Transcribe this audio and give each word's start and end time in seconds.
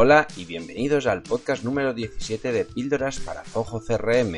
Hola 0.00 0.28
y 0.36 0.44
bienvenidos 0.44 1.08
al 1.08 1.24
podcast 1.24 1.64
número 1.64 1.92
17 1.92 2.52
de 2.52 2.64
Píldoras 2.64 3.18
para 3.18 3.42
Zoho 3.42 3.80
CRM. 3.80 4.36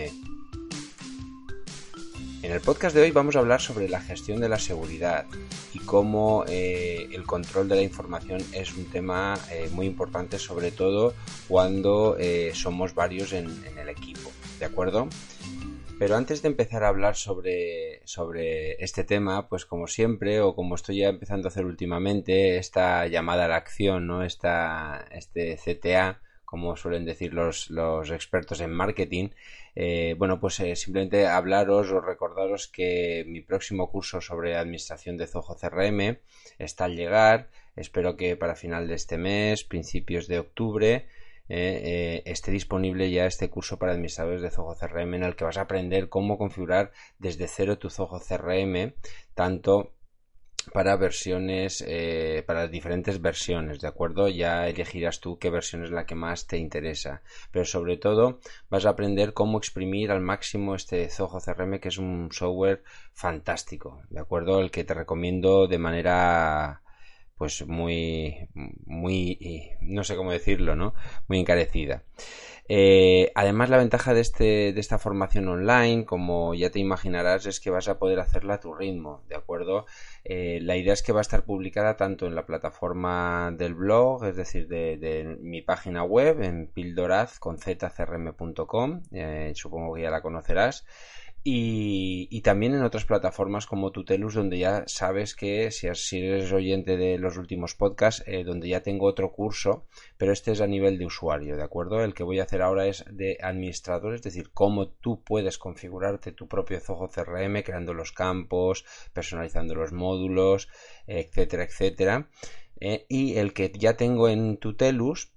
En 2.43 2.51
el 2.51 2.63
podcast 2.63 2.97
de 2.97 3.03
hoy 3.03 3.11
vamos 3.11 3.37
a 3.37 3.41
hablar 3.41 3.61
sobre 3.61 3.87
la 3.87 4.01
gestión 4.01 4.41
de 4.41 4.49
la 4.49 4.59
seguridad 4.59 5.27
y 5.75 5.79
cómo 5.81 6.47
eh, 6.49 7.11
el 7.13 7.25
control 7.25 7.69
de 7.69 7.77
la 7.77 7.83
información 7.83 8.43
es 8.53 8.75
un 8.75 8.87
tema 8.87 9.39
eh, 9.53 9.69
muy 9.73 9.85
importante, 9.85 10.39
sobre 10.39 10.71
todo 10.71 11.13
cuando 11.47 12.17
eh, 12.19 12.53
somos 12.55 12.95
varios 12.95 13.35
en, 13.35 13.63
en 13.67 13.77
el 13.77 13.91
equipo. 13.91 14.33
¿De 14.59 14.65
acuerdo? 14.65 15.11
Pero 16.01 16.17
antes 16.17 16.41
de 16.41 16.49
empezar 16.49 16.83
a 16.83 16.89
hablar 16.89 17.15
sobre, 17.15 18.01
sobre 18.07 18.83
este 18.83 19.05
tema, 19.05 19.51
pues 19.51 19.67
como 19.67 19.87
siempre, 19.87 20.41
o 20.41 20.55
como 20.55 20.75
estoy 20.75 21.01
ya 21.01 21.11
empezando 21.11 21.47
a 21.47 21.51
hacer 21.51 21.67
últimamente, 21.67 22.57
esta 22.57 23.07
llamada 23.07 23.45
a 23.45 23.49
la 23.49 23.57
acción, 23.57 24.07
¿no? 24.07 24.23
Esta, 24.23 25.07
este 25.11 25.59
CTA, 25.63 26.23
como 26.47 26.75
suelen 26.75 27.05
decir 27.05 27.35
los, 27.35 27.69
los 27.69 28.11
expertos 28.11 28.63
en 28.63 28.73
marketing, 28.73 29.29
eh, 29.75 30.15
bueno, 30.17 30.41
pues 30.41 30.59
eh, 30.61 30.75
simplemente 30.75 31.27
hablaros 31.27 31.91
o 31.91 32.01
recordaros 32.01 32.67
que 32.67 33.27
mi 33.27 33.43
próximo 33.43 33.91
curso 33.91 34.23
sobre 34.23 34.57
administración 34.57 35.19
de 35.19 35.27
Zoho 35.27 35.55
CRM 35.55 36.17
está 36.59 36.87
al 36.87 36.97
llegar. 36.97 37.51
Espero 37.77 38.17
que 38.17 38.39
para 38.39 38.57
final 38.57 38.89
de 38.89 38.95
este 38.95 39.19
mes, 39.19 39.65
principios 39.65 40.29
de 40.29 40.39
octubre, 40.39 41.07
eh, 41.53 42.23
eh, 42.23 42.23
esté 42.27 42.53
disponible 42.53 43.11
ya 43.11 43.27
este 43.27 43.51
curso 43.51 43.77
para 43.77 43.91
administradores 43.91 44.41
de 44.41 44.53
Zoho 44.53 44.77
CRM 44.77 45.15
en 45.15 45.25
el 45.25 45.35
que 45.35 45.45
vas 45.45 45.57
a 45.57 45.63
aprender 45.63 46.09
cómo 46.09 46.39
configurar 46.39 46.93
desde 47.19 47.49
cero 47.49 47.77
tu 47.77 47.91
Zoho 47.91 48.21
CRM, 48.21 48.95
tanto 49.35 49.93
para 50.73 50.95
versiones, 50.95 51.83
eh, 51.89 52.45
para 52.47 52.63
las 52.63 52.71
diferentes 52.71 53.21
versiones, 53.21 53.81
¿de 53.81 53.89
acuerdo? 53.89 54.29
Ya 54.29 54.69
elegirás 54.69 55.19
tú 55.19 55.39
qué 55.39 55.51
versión 55.51 55.83
es 55.83 55.91
la 55.91 56.07
que 56.07 56.15
más 56.15 56.47
te 56.47 56.57
interesa. 56.57 57.23
Pero 57.51 57.65
sobre 57.65 57.97
todo 57.97 58.39
vas 58.69 58.87
a 58.87 58.91
aprender 58.91 59.33
cómo 59.33 59.59
exprimir 59.59 60.13
al 60.13 60.21
máximo 60.21 60.77
este 60.77 61.09
Zoho 61.09 61.41
CRM, 61.41 61.81
que 61.81 61.89
es 61.89 61.99
un 61.99 62.29
software 62.31 62.85
fantástico, 63.13 64.03
¿de 64.11 64.21
acuerdo? 64.21 64.61
El 64.61 64.71
que 64.71 64.85
te 64.85 64.95
recomiendo 64.95 65.67
de 65.67 65.79
manera 65.79 66.83
pues 67.41 67.67
muy, 67.67 68.49
muy, 68.85 69.73
no 69.81 70.05
sé 70.05 70.15
cómo 70.15 70.31
decirlo, 70.31 70.77
¿no? 70.77 70.93
Muy 71.27 71.39
encarecida. 71.39 72.03
Eh, 72.69 73.33
además, 73.35 73.71
la 73.71 73.79
ventaja 73.79 74.13
de, 74.13 74.21
este, 74.21 74.75
de 74.75 74.79
esta 74.79 74.99
formación 74.99 75.49
online, 75.49 76.05
como 76.05 76.53
ya 76.53 76.71
te 76.71 76.81
imaginarás, 76.81 77.47
es 77.47 77.59
que 77.59 77.71
vas 77.71 77.89
a 77.89 77.99
poder 77.99 78.21
hacerla 78.21 78.57
a 78.57 78.61
tu 78.61 78.75
ritmo, 78.75 79.25
¿de 79.31 79.37
acuerdo? 79.37 79.87
Eh, 80.23 80.59
la 80.61 80.77
idea 80.77 80.93
es 80.93 81.03
que 81.03 81.13
va 81.13 81.21
a 81.21 81.23
estar 81.23 81.47
publicada 81.47 81.97
tanto 81.97 82.27
en 82.27 82.35
la 82.35 82.45
plataforma 82.45 83.55
del 83.57 83.75
blog, 83.75 84.27
es 84.27 84.37
decir, 84.37 84.69
de, 84.69 85.39
mi 85.41 85.63
página 85.63 86.03
web, 86.03 86.43
en 86.43 86.67
pildoraz.com, 86.67 89.03
eh, 89.13 89.53
supongo 89.55 89.95
que 89.95 90.03
ya 90.03 90.11
la 90.11 90.21
conocerás, 90.21 90.85
y, 91.43 92.41
también 92.43 92.75
en 92.75 92.83
otras 92.83 93.07
plataformas 93.07 93.67
como 93.67 93.93
Tutelus, 93.93 94.35
donde 94.35 94.59
ya 94.59 94.85
sabes 94.87 95.35
que 95.35 95.71
si, 95.71 95.87
eres 96.19 96.53
oyente 96.53 96.97
de 96.97 97.19
los 97.19 97.39
últimos 97.39 97.75
podcasts, 97.75 98.23
eh, 98.27 98.45
donde 98.45 98.69
ya 98.69 98.83
tengo 98.83 99.07
otro 99.07 99.33
curso, 99.33 99.87
pero 100.19 100.33
este 100.33 100.53
es 100.53 100.61
a 100.61 100.67
nivel 100.67 100.99
de 100.99 101.07
usuario, 101.07 101.57
¿de 101.57 101.63
acuerdo? 101.63 102.03
El 102.03 102.13
que 102.13 102.25
voy 102.25 102.41
a 102.41 102.43
hacer 102.43 102.61
ahora 102.61 102.87
es 102.87 103.05
de 103.11 103.39
administrador, 103.41 104.15
es 104.15 104.23
decir, 104.23 104.51
cómo 104.53 104.89
tú 104.89 105.23
puedes 105.23 105.57
configurarte 105.57 106.33
tu 106.33 106.47
propio 106.47 106.79
Zoho 106.81 107.09
CRM, 107.09 107.63
creando 107.63 107.95
los 107.95 108.13
campos, 108.13 108.85
personalizando 109.15 109.75
los 109.75 109.93
módulos, 109.93 110.69
etcétera, 111.07 111.65
etcétera. 111.65 112.29
Eh, 112.81 113.07
y 113.09 113.37
el 113.37 113.53
que 113.53 113.73
ya 113.75 113.97
tengo 113.97 114.29
en 114.29 114.59
Tutelus, 114.59 115.33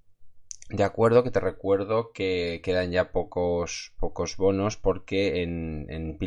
de 0.70 0.84
acuerdo, 0.84 1.24
que 1.24 1.32
te 1.32 1.40
recuerdo 1.40 2.12
que 2.12 2.62
quedan 2.64 2.92
ya 2.92 3.12
pocos, 3.12 3.94
pocos 4.00 4.38
bonos 4.38 4.78
porque 4.78 5.44
en, 5.44 5.88
en 5.90 6.18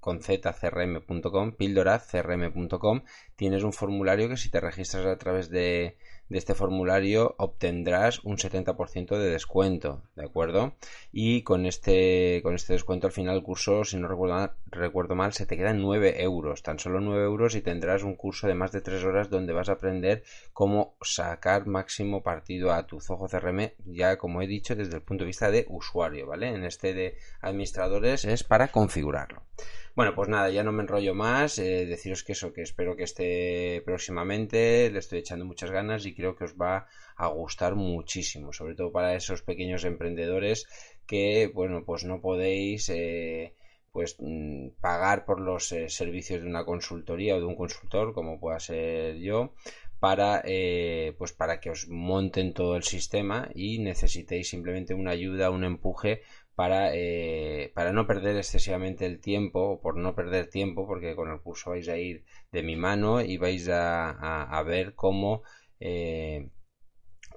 con 0.00 0.20
zcrm.com, 0.22 1.52
pildorazcrm.com, 1.52 3.02
tienes 3.36 3.62
un 3.62 3.72
formulario 3.72 4.28
que 4.28 4.36
si 4.36 4.50
te 4.50 4.60
registras 4.60 5.06
a 5.06 5.16
través 5.16 5.48
de, 5.48 5.96
de 6.28 6.38
este 6.38 6.54
formulario 6.54 7.34
obtendrás 7.38 8.20
un 8.24 8.36
70% 8.36 9.18
de 9.18 9.30
descuento, 9.30 10.02
¿de 10.16 10.24
acuerdo? 10.24 10.74
Y 11.12 11.42
con 11.42 11.66
este, 11.66 12.40
con 12.42 12.54
este 12.54 12.72
descuento 12.72 13.06
al 13.06 13.12
final 13.12 13.34
del 13.34 13.44
curso, 13.44 13.84
si 13.84 13.96
no 13.96 14.08
recuerdo, 14.08 14.54
recuerdo 14.66 15.14
mal, 15.14 15.32
se 15.32 15.46
te 15.46 15.56
quedan 15.56 15.80
9 15.80 16.22
euros, 16.22 16.62
tan 16.62 16.78
solo 16.78 17.00
9 17.00 17.24
euros 17.24 17.54
y 17.54 17.62
tendrás 17.62 18.02
un 18.02 18.16
curso 18.16 18.46
de 18.46 18.54
más 18.54 18.72
de 18.72 18.80
3 18.80 19.04
horas 19.04 19.30
donde 19.30 19.52
vas 19.52 19.68
a 19.68 19.72
aprender 19.72 20.24
cómo 20.52 20.96
sacar 21.02 21.66
máximo 21.66 22.22
partido 22.22 22.72
a 22.72 22.86
tu 22.86 23.00
Zoho 23.00 23.28
CRM, 23.28 23.72
ya 23.84 24.16
como 24.16 24.42
he 24.42 24.46
dicho, 24.46 24.74
desde 24.74 24.96
el 24.96 25.02
punto 25.02 25.24
de 25.24 25.28
vista 25.28 25.50
de 25.50 25.66
usuario, 25.68 26.26
¿vale? 26.26 26.48
En 26.48 26.64
este 26.64 26.94
de 26.94 27.16
administradores 27.40 28.24
es 28.24 28.44
para 28.44 28.68
configurarlo. 28.68 29.42
Bueno, 29.94 30.12
pues 30.16 30.28
nada, 30.28 30.50
ya 30.50 30.64
no 30.64 30.72
me 30.72 30.82
enrollo 30.82 31.14
más. 31.14 31.58
Eh, 31.60 31.86
deciros 31.86 32.24
que 32.24 32.32
eso, 32.32 32.52
que 32.52 32.62
espero 32.62 32.96
que 32.96 33.04
esté 33.04 33.80
próximamente. 33.84 34.90
Le 34.90 34.98
estoy 34.98 35.20
echando 35.20 35.44
muchas 35.44 35.70
ganas 35.70 36.04
y 36.04 36.14
creo 36.14 36.34
que 36.34 36.44
os 36.44 36.54
va 36.60 36.88
a 37.16 37.28
gustar 37.28 37.76
muchísimo, 37.76 38.52
sobre 38.52 38.74
todo 38.74 38.90
para 38.90 39.14
esos 39.14 39.42
pequeños 39.42 39.84
emprendedores 39.84 40.66
que, 41.06 41.48
bueno, 41.54 41.84
pues 41.84 42.04
no 42.04 42.20
podéis. 42.20 42.88
Eh, 42.88 43.54
pues 43.92 44.16
mm, 44.18 44.70
pagar 44.80 45.24
por 45.24 45.40
los 45.40 45.70
eh, 45.70 45.88
servicios 45.88 46.42
de 46.42 46.48
una 46.48 46.64
consultoría 46.64 47.36
o 47.36 47.38
de 47.38 47.46
un 47.46 47.54
consultor 47.54 48.12
como 48.12 48.40
pueda 48.40 48.58
ser 48.58 49.18
yo 49.18 49.54
para 50.00 50.42
pues 51.16 51.32
para 51.32 51.60
que 51.60 51.70
os 51.70 51.88
monten 51.88 52.52
todo 52.52 52.76
el 52.76 52.82
sistema 52.82 53.48
y 53.54 53.78
necesitéis 53.78 54.50
simplemente 54.50 54.92
una 54.92 55.12
ayuda 55.12 55.48
un 55.50 55.64
empuje 55.64 56.22
para, 56.54 56.94
eh, 56.94 57.72
para 57.74 57.92
no 57.92 58.06
perder 58.06 58.36
excesivamente 58.36 59.06
el 59.06 59.20
tiempo, 59.20 59.60
o 59.70 59.80
por 59.80 59.96
no 59.96 60.14
perder 60.14 60.48
tiempo, 60.48 60.86
porque 60.86 61.16
con 61.16 61.30
el 61.30 61.40
curso 61.40 61.70
vais 61.70 61.88
a 61.88 61.96
ir 61.96 62.24
de 62.52 62.62
mi 62.62 62.76
mano 62.76 63.20
y 63.20 63.36
vais 63.38 63.68
a, 63.68 64.10
a, 64.10 64.62
ver 64.62 64.94
cómo, 64.94 65.42
eh, 65.80 66.50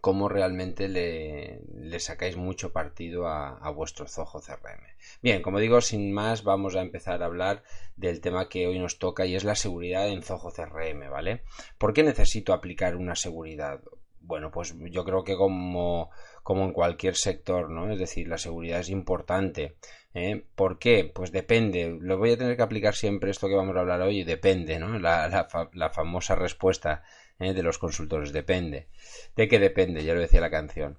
cómo 0.02 0.30
realmente 0.30 0.88
le, 0.88 2.00
sacáis 2.00 2.38
mucho 2.38 2.72
partido 2.72 3.28
a, 3.28 3.58
a, 3.58 3.72
vuestro 3.72 4.08
Zoho 4.08 4.40
CRM. 4.40 4.84
Bien, 5.22 5.42
como 5.42 5.60
digo, 5.60 5.82
sin 5.82 6.14
más, 6.14 6.44
vamos 6.44 6.76
a 6.76 6.82
empezar 6.82 7.24
a 7.24 7.26
hablar 7.26 7.64
del 7.96 8.22
tema 8.22 8.50
que 8.50 8.68
hoy 8.68 8.78
nos 8.78 9.00
toca 9.00 9.26
y 9.26 9.36
es 9.36 9.44
la 9.44 9.56
seguridad 9.56 10.08
en 10.10 10.22
Zoho 10.22 10.52
CRM, 10.52 11.10
¿vale? 11.10 11.42
¿Por 11.80 11.94
qué 11.94 12.04
necesito 12.04 12.54
aplicar 12.54 12.96
una 12.96 13.16
seguridad? 13.16 13.82
Bueno, 14.20 14.52
pues 14.52 14.76
yo 14.92 15.06
creo 15.06 15.24
que 15.24 15.38
como 15.38 16.12
como 16.48 16.64
en 16.64 16.72
cualquier 16.72 17.18
sector, 17.18 17.70
¿no? 17.70 17.92
Es 17.92 18.00
decir, 18.00 18.30
la 18.30 18.38
seguridad 18.38 18.80
es 18.80 18.88
importante. 18.88 19.76
¿eh? 20.14 20.46
¿Por 20.56 20.80
qué? 20.80 21.12
Pues 21.14 21.34
depende. 21.34 21.98
Lo 22.00 22.18
voy 22.18 22.32
a 22.32 22.38
tener 22.38 22.56
que 22.56 22.64
aplicar 22.64 22.96
siempre 22.96 23.32
esto 23.32 23.50
que 23.50 23.56
vamos 23.56 23.76
a 23.76 23.82
hablar 23.82 24.00
hoy, 24.00 24.24
depende, 24.24 24.80
¿no? 24.80 24.98
La, 24.98 25.50
famosa 25.94 26.36
respuesta 26.36 27.04
¿eh? 27.38 27.54
de 27.54 27.64
los 27.64 27.78
consultores, 27.78 28.32
depende. 28.32 28.88
¿De 29.36 29.50
qué 29.50 29.60
depende? 29.60 30.06
Ya 30.06 30.14
lo 30.14 30.22
decía 30.22 30.40
la 30.40 30.50
canción. 30.50 30.98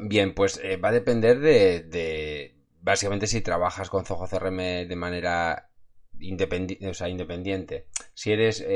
Bien, 0.00 0.34
pues 0.34 0.58
eh, 0.64 0.76
va 0.76 0.88
a 0.88 0.92
depender 0.92 1.38
de, 1.38 2.56
básicamente 2.80 3.28
si 3.28 3.40
trabajas 3.42 3.88
con 3.88 4.06
Zoho 4.06 4.26
CRM 4.26 4.88
de 4.88 4.96
manera 4.96 5.70
independiente, 6.18 6.88
o 6.88 6.94
sea, 6.94 7.08
independiente. 7.08 7.86
Si 8.12 8.32
eres, 8.32 8.66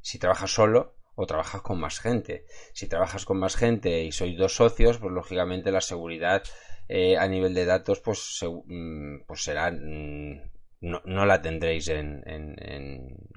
si 0.00 0.18
trabajas 0.18 0.50
solo, 0.50 0.96
o 1.14 1.26
trabajas 1.26 1.62
con 1.62 1.80
más 1.80 2.00
gente. 2.00 2.44
Si 2.72 2.88
trabajas 2.88 3.24
con 3.24 3.38
más 3.38 3.56
gente 3.56 4.02
y 4.04 4.12
sois 4.12 4.36
dos 4.36 4.56
socios, 4.56 4.98
pues 4.98 5.12
lógicamente 5.12 5.70
la 5.72 5.80
seguridad 5.80 6.42
eh, 6.88 7.16
a 7.16 7.26
nivel 7.28 7.54
de 7.54 7.64
datos 7.64 8.00
pues, 8.00 8.40
mm, 8.42 9.20
pues 9.26 9.42
será 9.42 9.70
mm, 9.70 10.53
no, 10.80 11.00
no 11.04 11.24
la 11.24 11.40
tendréis 11.40 11.88
en, 11.88 12.22
en, 12.26 12.56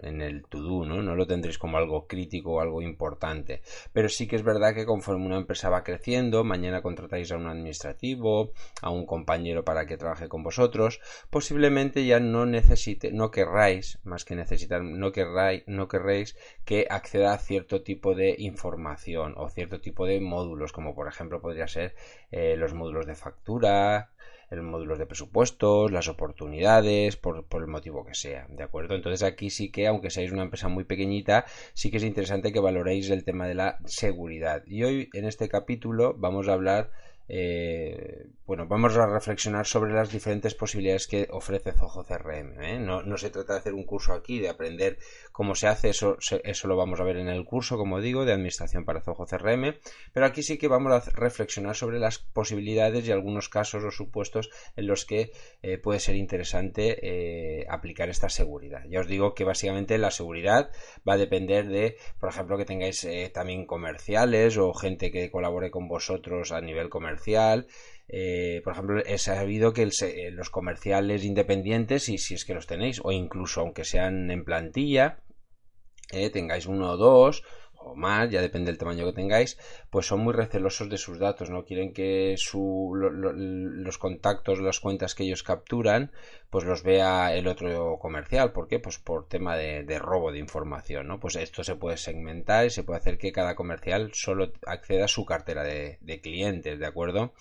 en, 0.01 0.21
el 0.21 0.43
to-do, 0.43 0.85
¿no? 0.85 1.01
No 1.01 1.15
lo 1.15 1.27
tendréis 1.27 1.57
como 1.57 1.77
algo 1.77 2.07
crítico 2.07 2.53
o 2.53 2.61
algo 2.61 2.81
importante. 2.81 3.61
Pero 3.93 4.09
sí 4.09 4.27
que 4.27 4.35
es 4.35 4.43
verdad 4.43 4.73
que 4.73 4.85
conforme 4.85 5.25
una 5.25 5.37
empresa 5.37 5.69
va 5.69 5.83
creciendo, 5.83 6.43
mañana 6.43 6.81
contratáis 6.81 7.31
a 7.31 7.37
un 7.37 7.47
administrativo, 7.47 8.51
a 8.81 8.89
un 8.89 9.05
compañero 9.05 9.63
para 9.63 9.85
que 9.85 9.97
trabaje 9.97 10.27
con 10.27 10.43
vosotros, 10.43 10.99
posiblemente 11.29 12.05
ya 12.05 12.19
no 12.19 12.45
necesite, 12.45 13.11
no 13.11 13.31
querráis, 13.31 13.99
más 14.03 14.25
que 14.25 14.35
necesitar, 14.35 14.83
no 14.83 15.11
querráis, 15.11 15.63
no 15.67 15.87
querréis 15.87 16.37
que 16.65 16.87
acceda 16.89 17.33
a 17.33 17.37
cierto 17.37 17.81
tipo 17.81 18.13
de 18.13 18.35
información 18.37 19.33
o 19.37 19.49
cierto 19.49 19.79
tipo 19.79 20.05
de 20.05 20.19
módulos, 20.19 20.73
como 20.73 20.95
por 20.95 21.07
ejemplo 21.07 21.41
podría 21.41 21.67
ser 21.67 21.95
eh, 22.31 22.55
los 22.57 22.73
módulos 22.73 23.05
de 23.05 23.15
factura, 23.15 24.11
módulos 24.55 24.97
de 24.97 25.05
presupuestos, 25.05 25.91
las 25.91 26.07
oportunidades, 26.07 27.17
por, 27.17 27.45
por, 27.45 27.61
el 27.61 27.67
motivo 27.67 28.05
que 28.05 28.15
sea, 28.15 28.47
¿de 28.49 28.63
acuerdo? 28.63 28.95
Entonces 28.95 29.23
aquí 29.23 29.49
sí 29.49 29.69
que, 29.71 29.87
aunque 29.87 30.09
seáis 30.09 30.31
una 30.31 30.43
empresa 30.43 30.67
muy 30.67 30.85
pequeñita, 30.85 31.45
sí 31.73 31.91
que 31.91 31.97
es 31.97 32.03
interesante 32.03 32.53
que 32.53 32.59
valoréis 32.59 33.09
el 33.09 33.23
tema 33.23 33.47
de 33.47 33.55
la 33.55 33.79
seguridad. 33.85 34.63
Y 34.65 34.83
hoy 34.83 35.09
en 35.13 35.25
este 35.25 35.49
capítulo 35.49 36.15
vamos 36.17 36.47
a 36.47 36.53
hablar 36.53 36.91
eh, 37.29 38.27
bueno, 38.45 38.65
vamos 38.67 38.95
a 38.95 39.05
reflexionar 39.05 39.65
sobre 39.65 39.93
las 39.93 40.09
diferentes 40.09 40.55
posibilidades 40.55 41.07
que 41.07 41.27
ofrece 41.31 41.73
Zoho 41.73 42.05
CRM. 42.05 42.63
¿eh? 42.63 42.79
No, 42.79 43.17
se 43.17 43.29
trata 43.29 43.53
de 43.53 43.59
hacer 43.59 43.73
un 43.73 43.83
curso 43.83 44.13
aquí, 44.13 44.39
de 44.39 44.47
aprender 44.47 44.97
cómo 45.33 45.53
se 45.53 45.67
hace, 45.67 45.89
eso, 45.89 46.17
eso 46.43 46.67
lo 46.67 46.77
vamos 46.77 47.01
a 47.01 47.03
ver 47.03 47.17
en 47.17 47.27
el 47.27 47.43
curso, 47.43 47.77
como 47.77 47.99
digo, 47.99 48.23
de 48.23 48.31
Administración 48.31 48.85
para 48.85 49.01
Zoho 49.01 49.25
CRM, 49.25 49.75
pero 50.13 50.25
aquí 50.25 50.43
sí 50.43 50.57
que 50.57 50.69
vamos 50.69 50.93
a 50.93 51.11
reflexionar 51.11 51.75
sobre 51.75 51.99
las 51.99 52.19
posibilidades 52.19 53.05
y 53.05 53.11
algunos 53.11 53.49
casos 53.49 53.83
o 53.83 53.91
supuestos 53.91 54.49
en 54.77 54.87
los 54.87 55.05
que 55.05 55.31
eh, 55.61 55.77
puede 55.77 55.99
ser 55.99 56.15
interesante 56.15 57.65
aplicar 57.69 58.09
esta 58.09 58.29
seguridad. 58.29 58.85
Ya 58.87 59.01
os 59.01 59.07
digo 59.07 59.33
que 59.33 59.43
básicamente 59.43 59.97
la 59.97 60.11
seguridad 60.11 60.71
va 61.07 61.13
a 61.13 61.17
depender 61.17 61.67
de, 61.67 61.97
por 62.19 62.29
ejemplo, 62.29 62.57
que 62.57 62.65
tengáis 62.65 63.05
también 63.33 63.65
comerciales 63.65 64.57
o 64.57 64.73
gente 64.73 65.11
que 65.11 65.29
colabore 65.29 65.69
con 65.69 65.87
vosotros 65.87 66.51
a 66.51 66.61
nivel 66.61 66.89
comercial 66.89 67.16
eh, 68.07 68.61
por 68.63 68.73
ejemplo, 68.73 69.03
he 69.05 69.17
sabido 69.17 69.73
que 69.73 69.83
eh, 69.83 70.31
los 70.31 70.49
comerciales 70.49 71.23
independientes, 71.23 72.09
y 72.09 72.17
si 72.17 72.35
es 72.35 72.45
que 72.45 72.53
los 72.53 72.67
tenéis, 72.67 73.01
o 73.03 73.11
incluso 73.11 73.61
aunque 73.61 73.83
sean 73.83 74.31
en 74.31 74.45
plantilla, 74.45 75.19
eh, 76.11 76.29
tengáis 76.29 76.67
uno 76.67 76.91
o 76.91 76.97
dos, 76.97 77.43
o 77.91 77.95
más, 77.95 78.29
ya 78.29 78.41
depende 78.41 78.71
del 78.71 78.77
tamaño 78.77 79.05
que 79.05 79.13
tengáis, 79.13 79.57
pues 79.89 80.05
son 80.05 80.19
muy 80.19 80.33
recelosos 80.33 80.89
de 80.89 80.97
sus 80.97 81.19
datos, 81.19 81.49
no 81.49 81.65
quieren 81.65 81.93
que 81.93 82.35
su, 82.37 82.93
los 82.95 83.97
contactos, 83.97 84.59
las 84.59 84.79
cuentas 84.79 85.15
que 85.15 85.23
ellos 85.23 85.43
capturan, 85.43 86.11
pues 86.49 86.65
los 86.65 86.83
vea 86.83 87.35
el 87.35 87.47
otro 87.47 87.97
comercial. 87.99 88.51
¿Por 88.51 88.67
qué? 88.67 88.79
Pues 88.79 88.97
por 88.97 89.27
tema 89.27 89.55
de, 89.57 89.99
robo 89.99 90.31
de 90.31 90.39
información, 90.39 91.07
¿no? 91.07 91.19
Pues 91.19 91.35
esto 91.35 91.63
se 91.63 91.75
puede 91.75 91.97
segmentar 91.97 92.65
y 92.65 92.69
se 92.69 92.83
puede 92.83 92.99
hacer 92.99 93.17
que 93.17 93.31
cada 93.31 93.55
comercial 93.55 94.11
solo 94.13 94.51
acceda 94.65 95.05
a 95.05 95.09
su 95.09 95.25
cartera 95.25 95.63
de, 95.63 95.97
de 96.01 96.21
clientes, 96.21 96.79
¿de 96.79 96.85
acuerdo? 96.85 97.33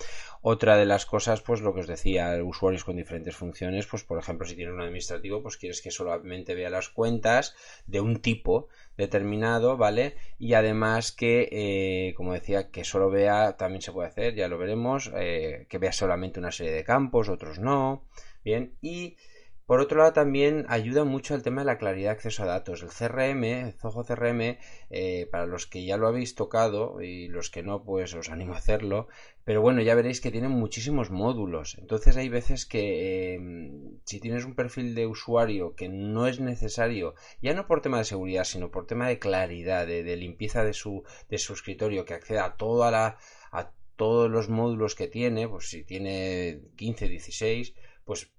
Otra 0.49 0.77
de 0.77 0.87
las 0.87 1.07
cosas, 1.07 1.41
pues 1.41 1.61
lo 1.61 1.75
que 1.75 1.81
os 1.81 1.89
decía, 1.89 2.39
usuarios 2.41 2.85
con 2.85 2.95
diferentes 2.95 3.35
funciones, 3.35 3.85
pues 3.89 4.05
por 4.05 4.17
ejemplo, 4.17 4.47
si 4.47 4.55
tienes 4.55 4.75
un 4.75 4.81
administrativo, 4.81 5.43
pues 5.43 5.57
quieres 5.57 5.83
que 5.83 5.91
solamente 5.91 6.55
vea 6.55 6.71
las 6.71 6.89
cuentas 6.89 7.57
de 7.89 8.01
un 8.01 8.21
tipo 8.21 8.69
determinado, 8.97 9.77
¿vale? 9.77 10.15
Y 10.39 10.55
además 10.55 11.11
que, 11.11 11.49
eh, 11.51 12.15
como 12.15 12.33
decía, 12.33 12.71
que 12.71 12.85
solo 12.85 13.11
vea, 13.11 13.57
también 13.57 13.83
se 13.83 13.91
puede 13.91 14.07
hacer, 14.07 14.37
ya 14.37 14.47
lo 14.47 14.57
veremos, 14.57 15.11
eh, 15.17 15.67
que 15.69 15.79
vea 15.79 15.91
solamente 15.91 16.39
una 16.39 16.53
serie 16.53 16.75
de 16.75 16.85
campos, 16.85 17.29
otros 17.29 17.59
no, 17.59 18.05
bien, 18.45 18.77
y 18.81 19.17
por 19.67 19.81
otro 19.81 19.99
lado, 19.99 20.13
también 20.13 20.65
ayuda 20.69 21.03
mucho 21.03 21.35
el 21.35 21.43
tema 21.43 21.63
de 21.63 21.67
la 21.67 21.79
claridad 21.79 22.11
de 22.11 22.17
acceso 22.17 22.45
a 22.45 22.47
datos. 22.47 22.83
El 22.83 22.91
CRM, 22.91 23.43
el 23.45 23.73
Zoho 23.73 24.05
CRM, 24.05 24.59
eh, 24.91 25.29
para 25.33 25.47
los 25.47 25.67
que 25.67 25.85
ya 25.85 25.97
lo 25.97 26.07
habéis 26.07 26.37
tocado 26.37 27.03
y 27.03 27.27
los 27.27 27.51
que 27.51 27.65
no, 27.65 27.83
pues 27.83 28.15
os 28.15 28.31
animo 28.31 28.55
a 28.55 28.59
hacerlo. 28.59 29.09
Pero 29.45 29.63
bueno, 29.63 29.83
ya 29.83 29.97
veréis 29.97 30.21
que 30.21 30.31
tiene 30.31 30.49
muchísimos 30.49 31.11
módulos. 31.11 31.77
Entonces 31.79 32.17
hay 32.17 32.29
veces 32.29 32.65
que 32.65 33.35
em, 33.35 33.99
si 34.05 34.21
tienes 34.21 34.45
un 34.45 34.55
perfil 34.55 34.95
de 34.95 35.07
usuario 35.09 35.75
que 35.75 35.89
no 35.89 36.29
es 36.29 36.39
necesario, 36.39 37.15
ya 37.43 37.53
no 37.53 37.67
por 37.67 37.83
tema 37.83 37.99
de 37.99 38.05
seguridad, 38.05 38.45
sino 38.45 38.71
por 38.71 38.87
tema 38.87 39.09
de 39.09 39.19
claridad, 39.19 39.85
de, 39.87 40.17
limpieza 40.17 40.63
de 40.63 40.75
su, 40.75 41.03
de 41.29 41.37
escritorio, 41.37 42.05
que 42.05 42.15
acceda 42.15 42.45
a 42.57 42.91
la, 42.93 43.19
a 43.51 43.73
todos 43.97 44.31
los 44.31 44.49
módulos 44.49 44.95
que 44.95 45.09
tiene, 45.09 45.49
pues 45.49 45.69
si 45.69 45.83
tiene 45.83 46.61
15, 46.77 47.09
16, 47.09 47.75
pues 48.05 48.36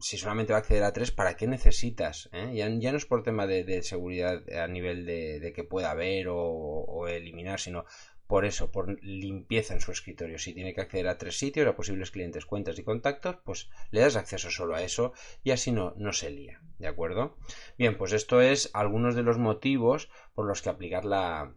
si 0.00 0.16
solamente 0.16 0.52
va 0.52 0.58
a 0.58 0.60
acceder 0.60 0.84
a 0.84 0.92
tres, 0.92 1.10
¿para 1.10 1.36
qué 1.36 1.46
necesitas? 1.46 2.28
Eh? 2.32 2.52
Ya, 2.54 2.68
no 2.68 2.96
es 2.96 3.06
por 3.06 3.22
tema 3.22 3.46
de, 3.46 3.82
seguridad 3.82 4.42
a 4.52 4.66
nivel 4.66 5.06
de, 5.06 5.52
que 5.54 5.64
pueda 5.64 5.90
haber 5.90 6.26
o, 6.28 7.06
eliminar, 7.08 7.60
sino 7.60 7.84
por 8.26 8.44
eso, 8.44 8.70
por 8.70 9.02
limpieza 9.02 9.74
en 9.74 9.80
su 9.80 9.90
escritorio. 9.90 10.38
Si 10.38 10.54
tiene 10.54 10.72
que 10.72 10.80
acceder 10.80 11.08
a 11.08 11.18
tres 11.18 11.38
sitios, 11.38 11.66
a 11.66 11.74
posibles 11.74 12.12
clientes, 12.12 12.46
cuentas 12.46 12.78
y 12.78 12.84
contactos, 12.84 13.38
pues 13.44 13.70
le 13.90 14.00
das 14.00 14.16
acceso 14.16 14.50
solo 14.50 14.76
a 14.76 14.82
eso 14.82 15.12
y 15.42 15.50
así 15.50 15.72
no, 15.72 15.94
no 15.96 16.12
se 16.12 16.30
lía. 16.30 16.60
¿De 16.78 16.86
acuerdo? 16.86 17.36
Bien, 17.76 17.98
pues 17.98 18.12
esto 18.12 18.40
es 18.40 18.70
algunos 18.72 19.16
de 19.16 19.24
los 19.24 19.38
motivos 19.38 20.10
por 20.34 20.46
los 20.46 20.62
que 20.62 20.68
aplicar 20.68 21.04
la, 21.04 21.56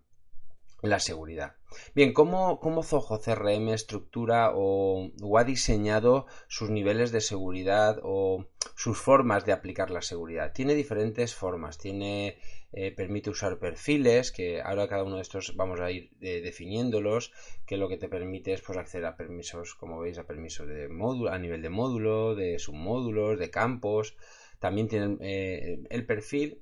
la 0.83 0.99
seguridad. 0.99 1.55
Bien, 1.95 2.13
¿cómo, 2.13 2.59
cómo 2.59 2.83
Zoho 2.83 3.19
CRM 3.19 3.69
estructura 3.69 4.51
o, 4.53 5.11
ha 5.37 5.43
diseñado 5.45 6.27
sus 6.47 6.69
niveles 6.69 7.11
de 7.13 7.21
seguridad 7.21 7.99
o 8.03 8.45
sus 8.75 8.97
formas 8.97 9.45
de 9.45 9.53
aplicar 9.53 9.89
la 9.91 10.01
seguridad? 10.01 10.51
Tiene 10.53 10.75
diferentes 10.75 11.33
formas. 11.33 11.77
Tiene, 11.77 12.37
eh, 12.73 12.91
permite 12.91 13.29
usar 13.29 13.59
perfiles, 13.59 14.33
que 14.33 14.61
ahora 14.61 14.89
cada 14.89 15.03
uno 15.03 15.15
de 15.15 15.21
estos 15.21 15.55
vamos 15.55 15.79
a 15.79 15.89
ir 15.89 16.11
eh, 16.19 16.41
definiéndolos, 16.41 17.31
que 17.65 17.77
lo 17.77 17.87
que 17.87 17.97
te 17.97 18.09
permite 18.09 18.51
es 18.51 18.61
pues, 18.61 18.77
acceder 18.77 19.05
a 19.05 19.15
permisos, 19.15 19.75
como 19.75 20.01
veis, 20.01 20.17
a 20.17 20.27
permisos 20.27 20.67
de 20.67 20.89
módulo, 20.89 21.31
a 21.31 21.39
nivel 21.39 21.61
de 21.61 21.69
módulo, 21.69 22.35
de 22.35 22.59
submódulos, 22.59 23.39
de 23.39 23.49
campos. 23.49 24.17
También 24.59 24.89
tienen 24.89 25.17
eh, 25.21 25.79
el 25.89 26.05
perfil 26.05 26.61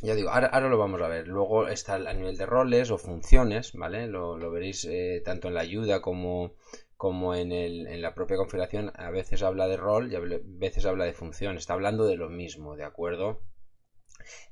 ya 0.00 0.14
digo, 0.14 0.30
ahora, 0.30 0.68
lo 0.68 0.78
vamos 0.78 1.00
a 1.02 1.08
ver. 1.08 1.26
Luego 1.26 1.68
está 1.68 1.94
a 1.96 2.12
nivel 2.14 2.36
de 2.36 2.46
roles 2.46 2.90
o 2.90 2.98
funciones, 2.98 3.72
¿vale? 3.72 4.06
Lo, 4.06 4.50
veréis 4.50 4.84
eh, 4.84 5.22
tanto 5.24 5.48
en 5.48 5.54
la 5.54 5.62
ayuda 5.62 6.00
como, 6.00 6.54
como 6.96 7.34
en, 7.34 7.52
el, 7.52 7.86
en, 7.88 8.02
la 8.02 8.14
propia 8.14 8.36
configuración. 8.36 8.92
A 8.94 9.10
veces 9.10 9.42
habla 9.42 9.66
de 9.66 9.76
rol 9.76 10.12
y 10.12 10.16
a 10.16 10.20
veces 10.20 10.86
habla 10.86 11.04
de 11.04 11.14
función. 11.14 11.56
Está 11.56 11.74
hablando 11.74 12.06
de 12.06 12.16
lo 12.16 12.28
mismo, 12.28 12.76
¿de 12.76 12.84
acuerdo? 12.84 13.42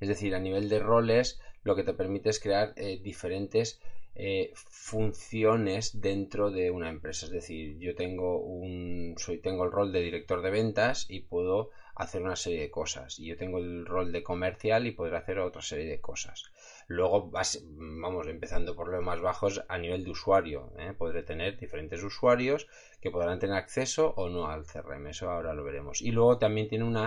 Es 0.01 0.09
decir, 0.09 0.35
a 0.35 0.41
nivel 0.41 0.69
de 0.69 0.81
roles, 0.81 1.41
lo 1.63 1.77
que 1.77 1.85
te 1.85 1.95
permite 1.95 2.31
es 2.31 2.41
crear 2.41 2.73
eh, 2.77 2.99
diferentes 3.03 3.81
eh, 4.15 4.53
funciones 4.55 6.01
dentro 6.01 6.51
de 6.51 6.71
una 6.71 6.89
empresa. 6.89 7.27
Es 7.27 7.33
decir, 7.33 7.79
yo 7.79 7.95
tengo 7.95 8.41
un. 8.41 9.15
soy, 9.19 9.39
tengo 9.39 9.65
el 9.65 9.73
rol 9.73 9.93
de 9.93 10.01
director 10.01 10.43
de 10.43 10.51
ventas 10.51 11.07
y 11.09 11.21
puedo 11.21 11.71
hacer 11.97 12.23
una 12.23 12.37
serie 12.37 12.61
de 12.61 12.71
cosas. 12.71 13.19
Y 13.19 13.27
yo 13.27 13.37
tengo 13.37 13.59
el 13.59 13.87
rol 13.87 14.13
de 14.13 14.23
comercial 14.23 14.87
y 14.87 14.93
podré 14.93 15.17
hacer 15.17 15.39
otra 15.39 15.63
serie 15.63 15.87
de 15.87 16.01
cosas. 16.01 16.45
Luego, 16.87 17.31
vamos, 17.31 18.27
empezando 18.29 18.77
por 18.77 18.89
los 18.89 19.03
más 19.03 19.21
bajos 19.21 19.65
a 19.69 19.79
nivel 19.79 20.05
de 20.05 20.11
usuario. 20.11 20.73
¿eh? 20.79 20.93
Podré 20.97 21.23
tener 21.23 21.59
diferentes 21.59 22.03
usuarios 22.03 22.69
que 23.01 23.11
podrán 23.11 23.39
tener 23.39 23.57
acceso 23.57 24.13
o 24.17 24.29
no 24.29 24.47
al 24.47 24.67
CRM. 24.67 25.09
Eso 25.09 25.31
ahora 25.31 25.55
lo 25.55 25.65
veremos. 25.65 26.03
Y 26.03 26.13
luego 26.13 26.39
también 26.39 26.69
tiene 26.69 26.85
un 26.85 26.99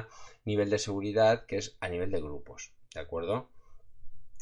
nivel 0.43 0.69
de 0.69 0.79
seguridad 0.79 1.45
que 1.45 1.57
es 1.57 1.77
a 1.79 1.87
nivel 1.87 2.11
de 2.11 2.21
grupos. 2.21 2.73
¿De 2.93 2.99
acuerdo? 2.99 3.49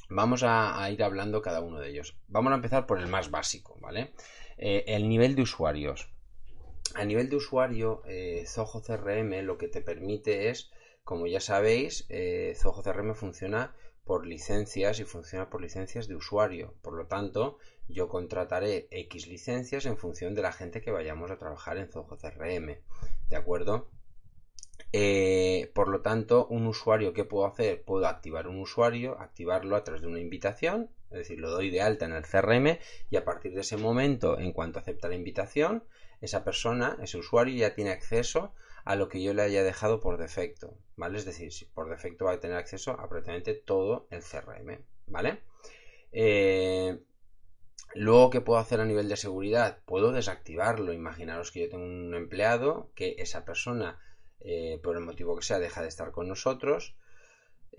Vamos 0.10 0.44
a, 0.44 0.89
ir 0.89 1.04
hablando 1.04 1.42
cada 1.42 1.60
uno 1.60 1.80
de 1.80 1.89
ellos. 1.89 2.16
Vamos 2.30 2.54
a 2.54 2.56
empezar 2.56 2.86
por 2.86 3.00
el 3.00 3.08
más 3.08 3.30
básico, 3.30 3.77
¿vale? 3.82 4.13
Eh, 4.58 4.86
el 4.88 5.10
nivel 5.10 5.36
de 5.36 5.42
usuarios 5.42 6.10
a 6.96 7.06
nivel 7.06 7.29
de 7.29 7.36
usuario, 7.36 8.01
eh, 8.06 8.44
Zoho 8.48 8.82
CRM 8.82 9.41
lo 9.44 9.58
que 9.58 9.67
te 9.67 9.82
permite 9.82 10.50
es, 10.50 10.72
como 11.03 11.27
ya 11.27 11.39
sabéis, 11.39 12.06
eh, 12.10 12.53
Zoho 12.56 12.82
CRM 12.84 13.13
funciona 13.15 13.75
por 14.03 14.25
licencias 14.25 15.00
y 15.00 15.03
funciona 15.03 15.50
por 15.50 15.62
licencias 15.62 16.08
de 16.08 16.15
usuario. 16.15 16.74
Por 16.82 16.94
lo 16.94 17.08
tanto, 17.08 17.58
yo 17.88 18.08
contrataré 18.08 18.88
X 18.91 19.27
licencias 19.27 19.86
en 19.86 19.98
función 19.98 20.34
de 20.34 20.41
la 20.41 20.53
gente 20.53 20.82
que 20.82 20.91
vayamos 20.91 21.29
a 21.29 21.38
trabajar 21.38 21.77
en 21.77 21.91
Zoho 21.91 22.17
CRM. 22.17 22.79
¿De 23.29 23.36
acuerdo? 23.36 23.89
Eh, 24.94 25.72
por 25.74 25.89
lo 25.89 26.01
tanto, 26.01 26.48
un 26.48 26.65
usuario, 26.67 27.13
¿qué 27.13 27.25
puedo 27.25 27.46
hacer? 27.46 27.84
Puedo 27.84 28.08
activar 28.08 28.48
un 28.48 28.60
usuario, 28.60 29.20
activarlo 29.20 29.75
a 29.75 29.84
través 29.84 30.01
de 30.01 30.08
una 30.08 30.20
invitación, 30.20 30.89
es 31.12 31.20
decir, 31.20 31.39
lo 31.39 31.50
doy 31.51 31.70
de 31.70 31.82
alta 31.82 32.06
en 32.06 32.13
el 32.13 32.25
CRM 32.25 32.79
y 33.10 33.17
a 33.17 33.25
partir 33.25 33.53
de 33.53 33.62
ese 33.62 33.77
momento, 33.77 34.39
en 34.39 34.53
cuanto 34.53 34.79
acepta 34.79 35.10
la 35.10 35.15
invitación, 35.15 35.84
esa 36.21 36.43
persona, 36.43 36.97
ese 37.01 37.17
usuario 37.17 37.55
ya 37.55 37.74
tiene 37.74 37.91
acceso 37.91 38.53
a 38.86 38.95
lo 38.95 39.09
que 39.09 39.21
yo 39.21 39.33
le 39.33 39.41
haya 39.41 39.63
dejado 39.63 40.00
por 40.00 40.17
defecto, 40.17 40.77
¿vale? 40.95 41.17
Es 41.17 41.25
decir, 41.25 41.51
si 41.51 41.65
por 41.65 41.89
defecto 41.89 42.25
va 42.25 42.33
a 42.33 42.39
tener 42.39 42.57
acceso 42.57 42.91
a 42.91 43.09
prácticamente 43.09 43.53
todo 43.53 44.07
el 44.12 44.21
CRM, 44.21 44.79
¿vale? 45.07 45.41
Eh, 46.12 47.00
luego, 47.93 48.29
¿qué 48.29 48.41
puedo 48.41 48.59
hacer 48.59 48.79
a 48.79 48.86
nivel 48.86 49.09
de 49.09 49.17
seguridad? 49.17 49.79
Puedo 49.86 50.12
desactivarlo. 50.12 50.93
Imaginaros 50.93 51.51
que 51.51 51.62
yo 51.62 51.69
tengo 51.69 51.83
un 51.83 52.15
empleado 52.15 52.91
que 52.95 53.15
esa 53.19 53.45
persona 53.45 54.00
eh, 54.39 54.79
por 54.81 54.95
el 54.95 55.03
motivo 55.03 55.36
que 55.36 55.45
sea, 55.45 55.59
deja 55.59 55.81
de 55.81 55.88
estar 55.88 56.12
con 56.12 56.27
nosotros. 56.27 56.95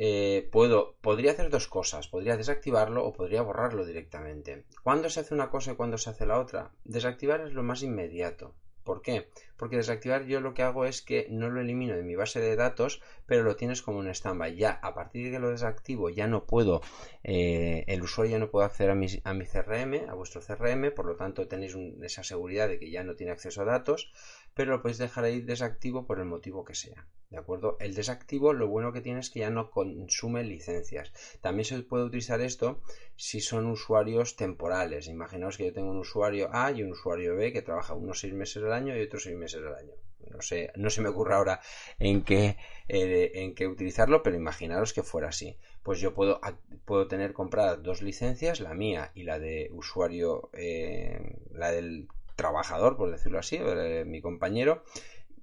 Eh, 0.00 0.49
puedo, 0.52 0.97
podría 1.00 1.33
hacer 1.33 1.50
dos 1.50 1.67
cosas, 1.67 2.07
podría 2.07 2.37
desactivarlo 2.37 3.05
o 3.05 3.12
podría 3.12 3.43
borrarlo 3.43 3.85
directamente. 3.85 4.64
¿Cuándo 4.85 5.11
se 5.11 5.21
hace 5.21 5.35
una 5.35 5.50
cosa 5.50 5.73
y 5.73 5.75
cuándo 5.75 5.99
se 5.99 6.11
hace 6.11 6.25
la 6.25 6.38
otra? 6.38 6.71
Desactivar 6.85 7.40
es 7.40 7.52
lo 7.52 7.64
más 7.64 7.83
inmediato. 7.83 8.55
¿Por 8.88 9.02
qué? 9.02 9.28
Porque 9.59 9.76
desactivar 9.76 10.25
yo 10.25 10.40
lo 10.40 10.55
que 10.55 10.62
hago 10.62 10.87
es 10.87 11.02
que 11.02 11.26
no 11.28 11.50
lo 11.50 11.61
elimino 11.61 11.95
de 11.95 12.05
mi 12.05 12.14
base 12.14 12.40
de 12.40 12.57
datos, 12.57 13.02
pero 13.26 13.43
lo 13.43 13.55
tienes 13.55 13.83
como 13.83 13.99
un 13.99 14.14
standby. 14.14 14.57
Ya 14.57 14.71
a 14.71 14.95
partir 14.95 15.26
de 15.26 15.33
que 15.33 15.38
lo 15.38 15.50
desactivo, 15.50 16.09
ya 16.09 16.26
no 16.26 16.47
puedo, 16.47 16.81
eh, 17.23 17.85
el 17.87 18.00
usuario 18.02 18.33
ya 18.33 18.38
no 18.38 18.50
puede 18.50 18.64
acceder 18.64 18.93
a 18.93 18.95
mi, 18.95 19.09
a 19.25 19.35
mi, 19.35 19.45
CRM, 19.45 20.09
a 20.09 20.14
vuestro 20.14 20.40
CRM, 20.40 20.90
por 20.95 21.05
lo 21.05 21.17
tanto 21.17 21.47
tenéis 21.49 21.76
esa 22.02 22.23
seguridad 22.23 22.67
de 22.67 22.78
que 22.78 22.90
ya 22.90 23.05
no 23.05 23.14
tiene 23.14 23.33
acceso 23.33 23.61
a 23.61 23.67
datos, 23.67 24.11
pero 24.59 24.73
lo 24.73 24.83
podéis 24.83 24.99
dejar 24.99 25.23
ahí 25.23 25.41
desactivo 25.41 26.05
por 26.05 26.19
el 26.19 26.25
motivo 26.25 26.65
que 26.65 26.75
sea. 26.75 27.07
¿De 27.31 27.38
acuerdo? 27.38 27.77
El 27.79 27.95
desactivo 27.95 28.53
lo 28.53 28.67
bueno 28.67 28.93
que 28.93 29.00
tiene 29.00 29.21
es 29.21 29.31
que 29.31 29.38
ya 29.38 29.50
no 29.50 29.71
consume 29.71 30.43
licencias. 30.43 31.12
También 31.41 31.65
se 31.65 31.81
puede 31.85 32.03
utilizar 32.03 32.41
esto 32.41 32.81
si 33.15 33.41
son 33.41 33.67
usuarios 33.67 34.35
temporales. 34.35 35.07
Imaginaos 35.07 35.57
que 35.57 35.67
yo 35.67 35.73
tengo 35.73 35.93
un 35.93 35.99
usuario 35.99 36.49
A 36.53 36.73
y 36.73 36.83
un 36.83 36.91
usuario 36.91 37.37
B 37.37 37.53
que 37.53 37.62
trabaja 37.62 37.95
unos 37.95 38.19
seis 38.19 38.35
meses 38.35 38.61
al 38.65 38.73
año 38.73 38.97
y 38.97 39.03
otros 39.03 39.23
seis 39.23 39.37
meses 39.37 39.61
al 39.65 39.77
año. 39.77 39.93
No 40.29 40.43
sé, 40.43 40.73
no 40.75 40.91
se 40.91 41.03
me 41.03 41.11
ocurre 41.11 41.35
ahora 41.35 41.61
en 42.00 42.25
qué, 42.25 42.57
eh, 42.88 43.31
en 43.35 43.55
qué 43.55 43.69
utilizarlo, 43.69 44.25
pero 44.25 44.37
imaginaros 44.37 44.93
que 44.93 45.05
fuera 45.05 45.29
así. 45.29 45.57
Pues 45.85 46.00
yo 46.00 46.15
puedo, 46.15 46.41
puedo 46.85 47.07
tener 47.07 47.33
compradas 47.33 47.81
dos 47.81 48.03
licencias, 48.03 48.59
la 48.59 48.75
mía 48.75 49.12
y 49.15 49.23
la 49.23 49.38
de 49.38 49.71
usuario, 49.73 50.50
eh, 50.53 51.37
la 51.53 51.71
del 51.71 52.09
trabajador, 52.38 52.97
por 52.97 53.11
decirlo 53.11 53.40
así, 53.40 53.59
de 53.59 54.04
mi 54.07 54.23
compañero, 54.23 54.85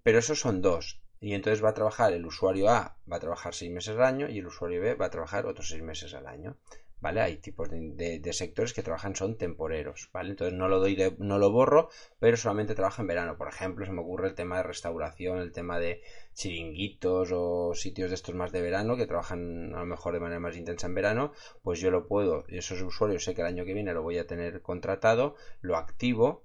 pero 0.02 0.18
esos 0.18 0.40
son 0.40 0.62
dos 0.62 1.02
y 1.26 1.34
entonces 1.34 1.64
va 1.64 1.70
a 1.70 1.74
trabajar 1.74 2.14
el 2.14 2.26
usuario 2.26 2.70
A, 2.70 2.98
va 3.12 3.18
a 3.18 3.20
trabajar 3.20 3.54
seis 3.56 3.72
meses 3.72 3.96
al 3.96 4.04
año 4.04 4.30
y 4.30 4.38
el 4.38 4.46
usuario 4.46 4.80
B 4.80 4.94
va 4.94 5.08
a 5.08 5.10
trabajar 5.10 5.48
otros 5.48 5.70
seis 5.70 5.82
meses 5.82 6.14
al 6.14 6.28
año. 6.28 6.58
¿Vale? 7.02 7.22
Hay 7.22 7.38
tipos 7.38 7.70
de, 7.70 8.34
sectores 8.34 8.74
que 8.74 8.82
trabajan, 8.82 9.16
son 9.16 9.38
temporeros, 9.38 10.10
¿vale? 10.14 10.30
Entonces 10.30 10.58
no 10.58 10.68
lo 10.68 10.80
doy 10.80 10.98
no 11.20 11.38
lo 11.38 11.52
borro, 11.52 11.90
pero 12.20 12.38
solamente 12.38 12.74
trabaja 12.74 13.02
en 13.02 13.08
verano. 13.08 13.38
Por 13.38 13.48
ejemplo, 13.48 13.86
se 13.86 13.92
me 13.92 14.02
ocurre 14.02 14.30
el 14.30 14.34
tema 14.34 14.58
de 14.58 14.64
restauración, 14.64 15.40
el 15.40 15.52
tema 15.52 15.78
de 15.78 16.02
chiringuitos 16.34 17.30
o 17.34 17.74
sitios 17.76 18.10
de 18.10 18.16
estos 18.16 18.34
más 18.34 18.52
de 18.52 18.62
verano 18.62 18.96
que 18.96 19.06
trabajan 19.06 19.76
a 19.76 19.80
lo 19.80 19.86
mejor 19.86 20.14
de 20.14 20.20
manera 20.22 20.40
más 20.40 20.56
intensa 20.56 20.88
en 20.88 20.96
verano, 20.96 21.34
pues 21.64 21.80
yo 21.80 21.92
lo 21.92 22.08
puedo, 22.08 22.46
esos 22.48 22.82
usuarios 22.82 23.24
sé 23.24 23.36
que 23.36 23.42
el 23.42 23.48
año 23.48 23.66
que 23.66 23.74
viene 23.74 23.94
lo 23.94 24.02
voy 24.02 24.18
a 24.18 24.26
tener 24.26 24.62
contratado, 24.62 25.36
lo 25.62 25.78
activo, 25.78 26.45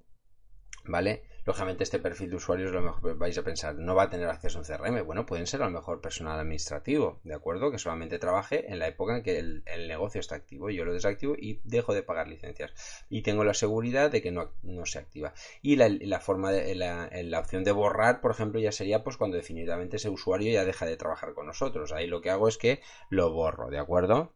¿vale? 0.84 1.22
Lógicamente 1.46 1.84
este 1.84 1.98
perfil 1.98 2.30
de 2.30 2.36
usuarios 2.36 2.70
lo 2.70 2.82
mejor 2.82 3.16
vais 3.16 3.36
a 3.38 3.42
pensar, 3.42 3.74
no 3.74 3.94
va 3.94 4.04
a 4.04 4.10
tener 4.10 4.28
acceso 4.28 4.58
a 4.58 4.60
un 4.60 4.66
CRM. 4.66 5.04
Bueno, 5.04 5.24
pueden 5.26 5.46
ser 5.46 5.62
a 5.62 5.64
lo 5.64 5.70
mejor 5.70 6.00
personal 6.00 6.38
administrativo, 6.38 7.18
¿de 7.24 7.34
acuerdo? 7.34 7.70
Que 7.70 7.78
solamente 7.78 8.18
trabaje 8.18 8.70
en 8.70 8.78
la 8.78 8.88
época 8.88 9.16
en 9.16 9.22
que 9.22 9.38
el, 9.38 9.64
negocio 9.88 10.20
está 10.20 10.34
activo. 10.34 10.70
Yo 10.70 10.84
lo 10.84 10.92
desactivo 10.92 11.34
y 11.36 11.60
dejo 11.64 11.94
de 11.94 12.02
pagar 12.02 12.28
licencias. 12.28 12.72
Y 13.08 13.22
tengo 13.22 13.42
la 13.42 13.54
seguridad 13.54 14.10
de 14.10 14.22
que 14.22 14.30
no, 14.30 14.52
se 14.84 14.98
activa. 14.98 15.32
Y 15.62 15.76
la, 15.76 16.20
forma 16.20 16.52
de 16.52 16.74
la, 16.74 17.10
la, 17.12 17.40
opción 17.40 17.64
de 17.64 17.72
borrar, 17.72 18.20
por 18.20 18.30
ejemplo, 18.30 18.60
ya 18.60 18.72
sería 18.72 19.02
pues 19.02 19.16
cuando 19.16 19.36
definitivamente 19.36 19.96
ese 19.96 20.10
usuario 20.10 20.52
ya 20.52 20.64
deja 20.64 20.86
de 20.86 20.96
trabajar 20.96 21.32
con 21.32 21.46
nosotros. 21.46 21.92
Ahí 21.92 22.06
lo 22.06 22.20
que 22.20 22.30
hago 22.30 22.48
es 22.48 22.58
que 22.58 22.80
lo 23.08 23.32
borro, 23.32 23.70
¿de 23.70 23.78
acuerdo? 23.78 24.34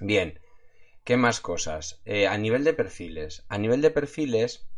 Bien. 0.00 0.40
¿Qué 1.04 1.16
más 1.16 1.40
cosas? 1.40 2.00
Eh, 2.04 2.28
a 2.28 2.38
nivel 2.38 2.62
de 2.64 2.74
perfiles. 2.74 3.44
A 3.48 3.58
nivel 3.58 3.82
de 3.82 3.90
perfiles, 3.90 4.68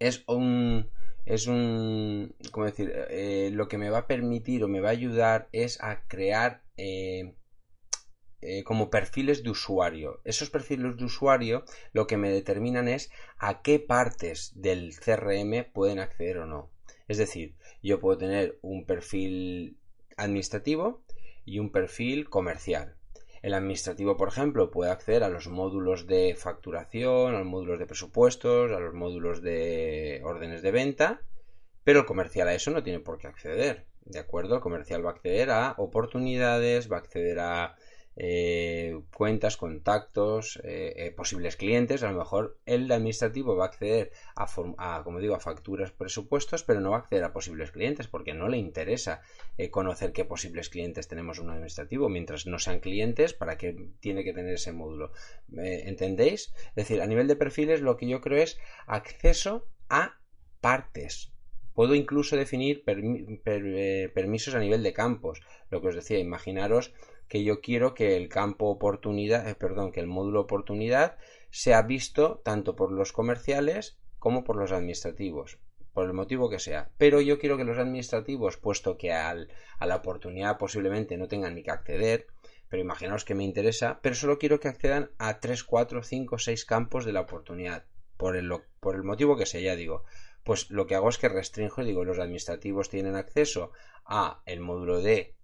es 0.00 0.24
un 0.26 0.90
es 1.26 1.46
un 1.46 2.34
¿cómo 2.50 2.66
decir? 2.66 2.92
Eh, 3.10 3.50
lo 3.52 3.68
que 3.68 3.78
me 3.78 3.90
va 3.90 3.98
a 3.98 4.06
permitir 4.08 4.64
o 4.64 4.68
me 4.68 4.80
va 4.80 4.88
a 4.88 4.92
ayudar 4.92 5.48
es 5.52 5.80
a 5.80 6.02
crear 6.08 6.64
eh, 6.76 7.34
eh, 8.40 8.64
como 8.64 8.90
perfiles 8.90 9.42
de 9.44 9.50
usuario. 9.50 10.20
Esos 10.24 10.50
perfiles 10.50 10.96
de 10.96 11.04
usuario 11.04 11.64
lo 11.92 12.06
que 12.06 12.16
me 12.16 12.32
determinan 12.32 12.88
es 12.88 13.10
a 13.38 13.62
qué 13.62 13.78
partes 13.78 14.52
del 14.54 14.98
CRM 14.98 15.70
pueden 15.72 15.98
acceder 15.98 16.38
o 16.38 16.46
no. 16.46 16.70
Es 17.06 17.18
decir, 17.18 17.54
yo 17.82 18.00
puedo 18.00 18.16
tener 18.18 18.58
un 18.62 18.86
perfil 18.86 19.76
administrativo 20.16 21.04
y 21.44 21.58
un 21.58 21.70
perfil 21.70 22.30
comercial. 22.30 22.96
El 23.42 23.54
administrativo, 23.54 24.16
por 24.16 24.28
ejemplo, 24.28 24.70
puede 24.70 24.90
acceder 24.90 25.24
a 25.24 25.30
los 25.30 25.48
módulos 25.48 26.06
de 26.06 26.34
facturación, 26.36 27.34
a 27.34 27.38
los 27.38 27.46
módulos 27.46 27.78
de 27.78 27.86
presupuestos, 27.86 28.70
a 28.70 28.80
los 28.80 28.92
módulos 28.92 29.40
de 29.40 30.20
órdenes 30.24 30.60
de 30.60 30.70
venta, 30.70 31.22
pero 31.82 32.00
el 32.00 32.06
comercial 32.06 32.48
a 32.48 32.54
eso 32.54 32.70
no 32.70 32.82
tiene 32.82 33.00
por 33.00 33.18
qué 33.18 33.28
acceder. 33.28 33.86
¿De 34.04 34.18
acuerdo? 34.18 34.56
El 34.56 34.60
comercial 34.60 35.04
va 35.04 35.10
a 35.10 35.12
acceder 35.14 35.50
a 35.50 35.74
oportunidades, 35.78 36.90
va 36.90 36.96
a 36.96 37.00
acceder 37.00 37.38
a 37.38 37.76
eh, 38.22 39.00
cuentas, 39.14 39.56
contactos, 39.56 40.60
eh, 40.62 40.92
eh, 40.94 41.10
posibles 41.10 41.56
clientes. 41.56 42.02
A 42.02 42.12
lo 42.12 42.18
mejor 42.18 42.58
el 42.66 42.92
administrativo 42.92 43.56
va 43.56 43.64
a 43.64 43.68
acceder 43.68 44.12
a, 44.36 45.02
como 45.04 45.20
digo, 45.20 45.34
a 45.34 45.40
facturas, 45.40 45.90
presupuestos, 45.90 46.62
pero 46.62 46.82
no 46.82 46.90
va 46.90 46.98
a 46.98 47.00
acceder 47.00 47.24
a 47.24 47.32
posibles 47.32 47.70
clientes 47.70 48.08
porque 48.08 48.34
no 48.34 48.48
le 48.48 48.58
interesa 48.58 49.22
conocer 49.70 50.12
qué 50.12 50.26
posibles 50.26 50.68
clientes 50.68 51.08
tenemos 51.08 51.38
un 51.38 51.48
administrativo. 51.48 52.10
Mientras 52.10 52.46
no 52.46 52.58
sean 52.58 52.80
clientes, 52.80 53.32
¿para 53.32 53.56
qué 53.56 53.88
tiene 54.00 54.22
que 54.22 54.34
tener 54.34 54.52
ese 54.52 54.72
módulo? 54.72 55.12
¿Entendéis? 55.56 56.52
Es 56.68 56.74
decir, 56.74 57.00
a 57.00 57.06
nivel 57.06 57.26
de 57.26 57.36
perfiles 57.36 57.80
lo 57.80 57.96
que 57.96 58.06
yo 58.06 58.20
creo 58.20 58.42
es 58.42 58.58
acceso 58.86 59.66
a 59.88 60.20
partes. 60.60 61.32
Puedo 61.72 61.94
incluso 61.94 62.36
definir 62.36 62.84
permisos 62.84 64.54
a 64.54 64.58
nivel 64.58 64.82
de 64.82 64.92
campos. 64.92 65.40
Lo 65.70 65.80
que 65.80 65.88
os 65.88 65.94
decía, 65.94 66.18
imaginaros 66.18 66.92
que 67.30 67.44
yo 67.44 67.60
quiero 67.60 67.94
que 67.94 68.16
el 68.16 68.28
campo 68.28 68.66
oportunidad, 68.66 69.48
eh, 69.48 69.54
perdón, 69.54 69.92
que 69.92 70.00
el 70.00 70.08
módulo 70.08 70.40
oportunidad 70.40 71.16
sea 71.50 71.80
visto 71.82 72.42
tanto 72.44 72.74
por 72.74 72.90
los 72.90 73.12
comerciales 73.12 74.00
como 74.18 74.42
por 74.42 74.56
los 74.56 74.72
administrativos, 74.72 75.60
por 75.94 76.06
el 76.06 76.12
motivo 76.12 76.50
que 76.50 76.58
sea. 76.58 76.90
Pero 76.98 77.20
yo 77.20 77.38
quiero 77.38 77.56
que 77.56 77.62
los 77.62 77.78
administrativos, 77.78 78.56
puesto 78.56 78.98
que 78.98 79.12
al, 79.12 79.48
a 79.78 79.86
la 79.86 79.96
oportunidad 79.96 80.58
posiblemente 80.58 81.16
no 81.16 81.28
tengan 81.28 81.54
ni 81.54 81.62
que 81.62 81.70
acceder, 81.70 82.26
pero 82.68 82.82
imaginaos 82.82 83.24
que 83.24 83.36
me 83.36 83.44
interesa, 83.44 84.00
pero 84.02 84.16
solo 84.16 84.40
quiero 84.40 84.58
que 84.58 84.66
accedan 84.66 85.12
a 85.18 85.38
3, 85.38 85.62
4, 85.62 86.02
5, 86.02 86.36
6 86.36 86.64
campos 86.64 87.04
de 87.04 87.12
la 87.12 87.20
oportunidad, 87.20 87.84
por 88.16 88.36
el, 88.36 88.52
por 88.80 88.96
el 88.96 89.04
motivo 89.04 89.36
que 89.36 89.46
sea, 89.46 89.60
ya 89.60 89.76
digo. 89.76 90.02
Pues 90.42 90.68
lo 90.68 90.88
que 90.88 90.96
hago 90.96 91.08
es 91.08 91.18
que 91.18 91.28
restringo 91.28 91.84
digo, 91.84 92.04
los 92.04 92.18
administrativos 92.18 92.90
tienen 92.90 93.14
acceso 93.14 93.70
a 94.04 94.42
el 94.46 94.58
módulo 94.58 95.00
de 95.00 95.36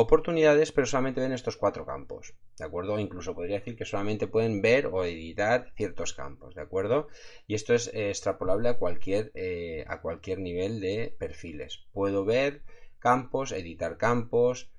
oportunidades, 0.00 0.70
pero 0.70 0.86
solamente 0.86 1.20
ven 1.20 1.32
estos 1.32 1.56
cuatro 1.56 1.84
campos, 1.84 2.34
¿de 2.56 2.64
acuerdo? 2.64 2.98
incluso 2.98 3.34
podría 3.34 3.58
decir 3.58 3.76
que 3.76 3.84
solamente 3.84 4.28
pueden 4.28 4.62
ver 4.62 4.86
o 4.86 5.04
editar 5.04 5.72
ciertos 5.76 6.12
campos, 6.12 6.54
¿de 6.54 6.62
acuerdo? 6.62 7.08
Y 7.46 7.54
esto 7.54 7.74
es 7.74 7.88
eh, 7.88 8.10
extrapolable 8.10 8.68
a 8.68 8.78
cualquier, 8.78 9.32
eh, 9.34 9.84
a 9.88 10.00
cualquier 10.00 10.38
nivel 10.38 10.80
de 10.80 11.16
perfiles. 11.18 11.86
Puedo 11.92 12.24
ver 12.24 12.62
campos, 13.00 13.50
editar 13.50 13.96
campos, 13.96 14.70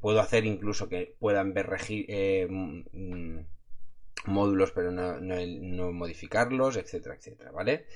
puedo 0.00 0.20
hacer 0.20 0.44
incluso 0.44 0.88
que 0.88 1.14
puedan 1.18 1.54
ver 1.54 1.68
eh, 1.88 2.46
mm, 2.48 3.40
módulos 4.26 4.72
pero 4.72 4.90
no, 4.90 5.92
modificarlos, 5.92 6.76
etcétera, 6.76 7.14
etcétera, 7.14 7.52
¿vale? 7.52 7.86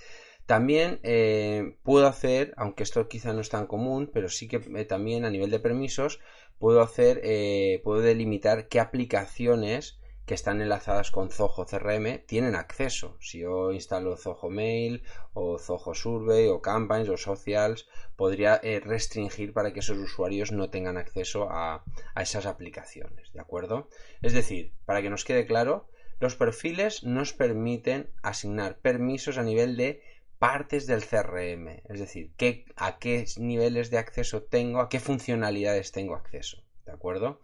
También 0.46 0.98
eh, 1.04 1.76
puedo 1.84 2.06
hacer, 2.08 2.52
aunque 2.56 2.82
esto 2.82 3.08
quizá 3.08 3.32
no 3.32 3.40
es 3.40 3.48
tan 3.48 3.66
común, 3.66 4.10
pero 4.12 4.28
sí 4.28 4.48
que 4.48 4.58
también 4.84 5.24
a 5.24 5.30
nivel 5.30 5.50
de 5.50 5.60
permisos 5.60 6.20
puedo 6.62 6.80
hacer, 6.80 7.20
eh, 7.24 7.80
puedo 7.82 8.02
delimitar 8.02 8.68
qué 8.68 8.78
aplicaciones 8.78 9.98
que 10.26 10.34
están 10.34 10.62
enlazadas 10.62 11.10
con 11.10 11.28
Zoho 11.28 11.66
CRM 11.66 12.24
tienen 12.24 12.54
acceso. 12.54 13.16
Si 13.18 13.40
yo 13.40 13.72
instalo 13.72 14.16
Zoho 14.16 14.48
Mail 14.48 15.02
o 15.32 15.58
Zoho 15.58 15.92
Survey 15.92 16.46
o 16.46 16.62
Campaigns 16.62 17.08
o 17.08 17.16
Socials, 17.16 17.88
podría 18.14 18.60
restringir 18.84 19.52
para 19.52 19.72
que 19.72 19.80
esos 19.80 19.98
usuarios 19.98 20.52
no 20.52 20.70
tengan 20.70 20.98
acceso 20.98 21.50
a, 21.50 21.82
a 22.14 22.22
esas 22.22 22.46
aplicaciones. 22.46 23.32
¿De 23.32 23.40
acuerdo? 23.40 23.88
Es 24.22 24.32
decir, 24.32 24.72
para 24.86 25.02
que 25.02 25.10
nos 25.10 25.24
quede 25.24 25.46
claro, 25.46 25.88
los 26.20 26.36
perfiles 26.36 27.02
nos 27.02 27.32
permiten 27.32 28.12
asignar 28.22 28.78
permisos 28.78 29.36
a 29.36 29.42
nivel 29.42 29.76
de 29.76 30.00
partes 30.42 30.88
del 30.88 31.06
CRM, 31.06 31.82
es 31.88 32.00
decir, 32.00 32.32
qué, 32.36 32.64
a 32.74 32.98
qué 32.98 33.26
niveles 33.36 33.90
de 33.90 33.98
acceso 33.98 34.42
tengo, 34.42 34.80
a 34.80 34.88
qué 34.88 34.98
funcionalidades 34.98 35.92
tengo 35.92 36.16
acceso, 36.16 36.64
¿de 36.84 36.90
acuerdo? 36.90 37.40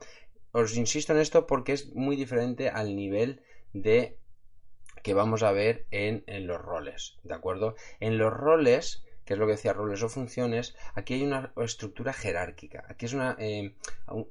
Os 0.51 0.77
insisto 0.77 1.13
en 1.13 1.21
esto 1.21 1.47
porque 1.47 1.75
es 1.75 1.95
muy 1.95 2.17
diferente 2.17 2.71
al 2.71 2.97
nivel 2.97 3.45
de 3.73 4.19
que 5.05 5.15
vamos 5.15 5.45
a 5.45 5.53
ver 5.53 5.87
en, 5.93 6.25
los 6.49 6.61
roles, 6.61 7.21
¿de 7.23 7.35
acuerdo? 7.35 7.77
En 8.01 8.19
los 8.19 8.33
roles, 8.33 9.05
que 9.25 9.35
es 9.35 9.39
lo 9.39 9.47
que 9.47 9.53
decía 9.53 9.73
roles 9.73 10.03
o 10.03 10.09
funciones, 10.09 10.75
aquí 10.97 11.15
hay 11.15 11.23
una 11.23 11.53
estructura 11.59 12.13
jerárquica. 12.13 12.85
Aquí 12.89 13.07
es 13.07 13.13
una, 13.13 13.37
eh, 13.39 13.77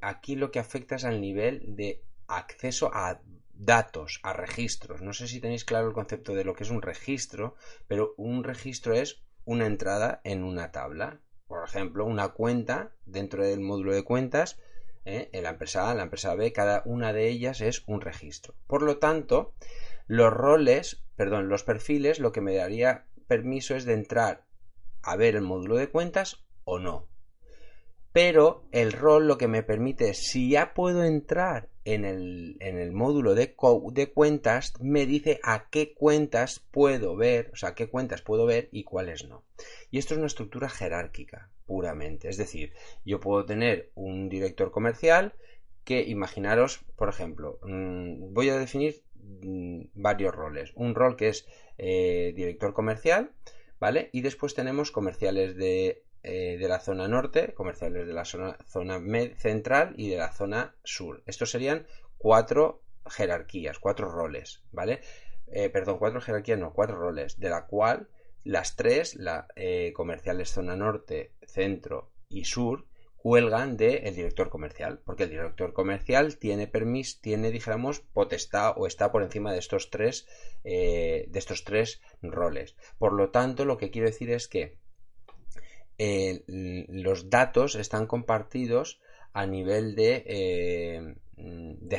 aquí 0.01 0.35
lo 0.35 0.51
que 0.51 0.59
afecta 0.59 0.97
es 0.97 1.05
al 1.05 1.21
nivel 1.21 1.77
de 1.77 2.03
acceso 2.27 2.91
a 2.93 3.21
datos, 3.59 4.19
a 4.23 4.33
registros. 4.33 5.01
No 5.01 5.13
sé 5.13 5.27
si 5.27 5.39
tenéis 5.39 5.65
claro 5.65 5.87
el 5.87 5.93
concepto 5.93 6.33
de 6.33 6.43
lo 6.43 6.53
que 6.53 6.63
es 6.63 6.69
un 6.69 6.81
registro, 6.81 7.55
pero 7.87 8.13
un 8.17 8.43
registro 8.43 8.93
es 8.93 9.23
una 9.45 9.65
entrada 9.65 10.21
en 10.23 10.43
una 10.43 10.71
tabla. 10.71 11.21
por 11.47 11.63
ejemplo, 11.63 12.03
una 12.03 12.29
cuenta 12.29 12.91
dentro 13.05 13.41
del 13.41 13.61
módulo 13.61 13.93
de 13.93 14.03
cuentas, 14.03 14.59
¿eh? 15.05 15.29
en 15.31 15.43
la 15.43 15.51
empresa 15.51 15.87
A, 15.87 15.91
en 15.91 15.97
la 15.97 16.03
empresa 16.03 16.35
B, 16.35 16.51
cada 16.51 16.81
una 16.85 17.13
de 17.13 17.29
ellas 17.29 17.61
es 17.61 17.83
un 17.87 18.01
registro. 18.01 18.53
Por 18.67 18.81
lo 18.81 18.97
tanto, 18.97 19.53
los 20.07 20.33
roles, 20.33 21.05
perdón, 21.15 21.47
los 21.47 21.63
perfiles, 21.63 22.19
lo 22.19 22.33
que 22.33 22.41
me 22.41 22.53
daría 22.53 23.07
permiso 23.27 23.75
es 23.75 23.85
de 23.85 23.93
entrar 23.93 24.45
a 25.01 25.15
ver 25.15 25.35
el 25.35 25.41
módulo 25.41 25.77
de 25.77 25.89
cuentas 25.89 26.45
o 26.65 26.79
no. 26.79 27.07
Pero 28.17 28.63
el 28.71 28.93
rol 28.93 29.27
lo 29.27 29.37
que 29.37 29.47
me 29.47 29.61
permite 29.61 30.09
es, 30.09 30.17
si 30.17 30.49
ya 30.49 30.73
puedo 30.73 31.03
entrar 31.03 31.69
en 31.85 32.03
el, 32.03 32.91
módulo 32.91 33.35
de, 33.35 33.55
de, 33.91 34.11
cuentas, 34.11 34.73
me 34.81 35.05
dice 35.05 35.39
a 35.43 35.69
qué 35.69 35.93
cuentas 35.93 36.59
puedo 36.71 37.15
ver, 37.15 37.51
o 37.53 37.55
sea, 37.55 37.75
qué 37.75 37.87
cuentas 37.87 38.23
puedo 38.23 38.47
ver 38.47 38.69
y 38.71 38.85
cuáles 38.85 39.27
no. 39.27 39.43
Y 39.91 39.99
esto 39.99 40.15
es 40.15 40.17
una 40.17 40.25
estructura 40.25 40.67
jerárquica, 40.67 41.51
puramente. 41.67 42.27
Es 42.27 42.37
decir, 42.37 42.73
yo 43.05 43.19
puedo 43.19 43.45
tener 43.45 43.91
un 43.93 44.29
director 44.29 44.71
comercial 44.71 45.35
que, 45.83 46.01
imaginaros, 46.01 46.79
por 46.95 47.09
ejemplo, 47.09 47.59
mm, 47.61 48.33
voy 48.33 48.49
a 48.49 48.57
definir 48.57 49.03
mm, 49.13 49.89
varios 49.93 50.33
roles. 50.33 50.71
Un 50.73 50.95
rol 50.95 51.17
que 51.17 51.27
es 51.27 51.45
eh, 51.77 52.33
director 52.35 52.73
comercial, 52.73 53.29
¿vale? 53.79 54.09
Y 54.11 54.21
después 54.21 54.55
tenemos 54.55 54.89
comerciales 54.89 55.55
de, 55.55 56.06
eh, 56.23 56.57
de 56.57 56.67
la 56.67 56.79
zona 56.79 57.07
norte, 57.07 57.53
comerciales 57.53 58.07
de 58.07 58.13
la 58.13 58.25
zona, 58.25 58.57
central 59.37 59.93
y 59.97 60.09
de 60.09 60.17
la 60.17 60.31
zona 60.31 60.75
sur. 60.83 61.23
Estos 61.25 61.51
serían 61.51 61.85
cuatro 62.17 62.83
jerarquías, 63.09 63.79
cuatro 63.79 64.09
roles, 64.09 64.63
¿vale? 64.71 65.01
Eh, 65.47 65.69
perdón, 65.69 65.97
cuatro 65.97 66.19
jerarquías, 66.21 66.59
no, 66.59 66.73
cuatro 66.73 66.97
roles, 66.97 67.39
de 67.39 67.49
la 67.49 67.65
cual 67.65 68.09
las 68.43 68.75
tres, 68.75 69.15
la 69.15 69.47
comerciales 69.93 70.49
zona 70.49 70.75
norte, 70.75 71.33
centro 71.45 72.11
y 72.29 72.45
sur, 72.45 72.85
cuelgan 73.17 73.75
del 73.75 74.15
director 74.15 74.49
comercial, 74.49 75.01
porque 75.03 75.23
el 75.23 75.31
director 75.31 75.73
comercial 75.73 76.37
tiene 76.37 76.65
permiso, 76.65 77.17
tiene, 77.21 77.51
dijéramos, 77.51 77.99
potestad 77.99 78.73
o 78.77 78.87
está 78.87 79.11
por 79.11 79.21
encima 79.23 79.51
de 79.51 79.59
estos 79.59 79.89
tres, 79.89 80.27
eh, 80.63 81.25
de 81.27 81.39
estos 81.39 81.65
tres 81.65 82.01
roles. 82.21 82.77
Por 82.97 83.11
lo 83.11 83.29
tanto, 83.31 83.65
lo 83.65 83.77
que 83.77 83.89
quiero 83.89 84.07
decir 84.07 84.31
es 84.31 84.47
que 84.47 84.77
los 85.97 87.29
datos 87.29 87.75
están 87.75 88.07
compartidos 88.07 88.99
a 89.33 89.45
nivel 89.45 89.95
de, 89.95 90.23
eh, 90.25 91.15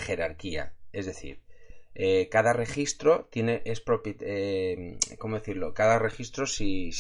jerarquía. 0.01 0.73
Es 0.93 1.07
decir, 1.07 1.41
eh, 2.01 2.29
cada 2.31 2.53
registro 2.53 3.27
tiene 3.29 3.61
es 3.65 3.83
eh, 4.21 4.99
¿cómo 5.19 5.35
decirlo? 5.35 5.75
Cada 5.75 5.99
registro, 5.99 6.47
si, 6.47 6.93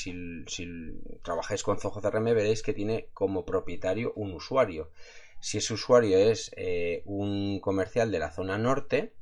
trabajáis 1.22 1.62
con 1.62 1.78
Zoho 1.78 2.00
CRM, 2.00 2.34
veréis 2.34 2.64
que 2.64 2.72
tiene 2.72 3.08
como 3.14 3.44
propietario 3.44 4.12
un 4.16 4.32
usuario. 4.32 4.90
Si 5.40 5.58
ese 5.58 5.74
usuario 5.74 6.18
es 6.18 6.50
eh, 6.56 7.02
un 7.04 7.60
comercial 7.60 8.10
de 8.10 8.18
la 8.18 8.32
zona 8.32 8.58
norte, 8.58 9.12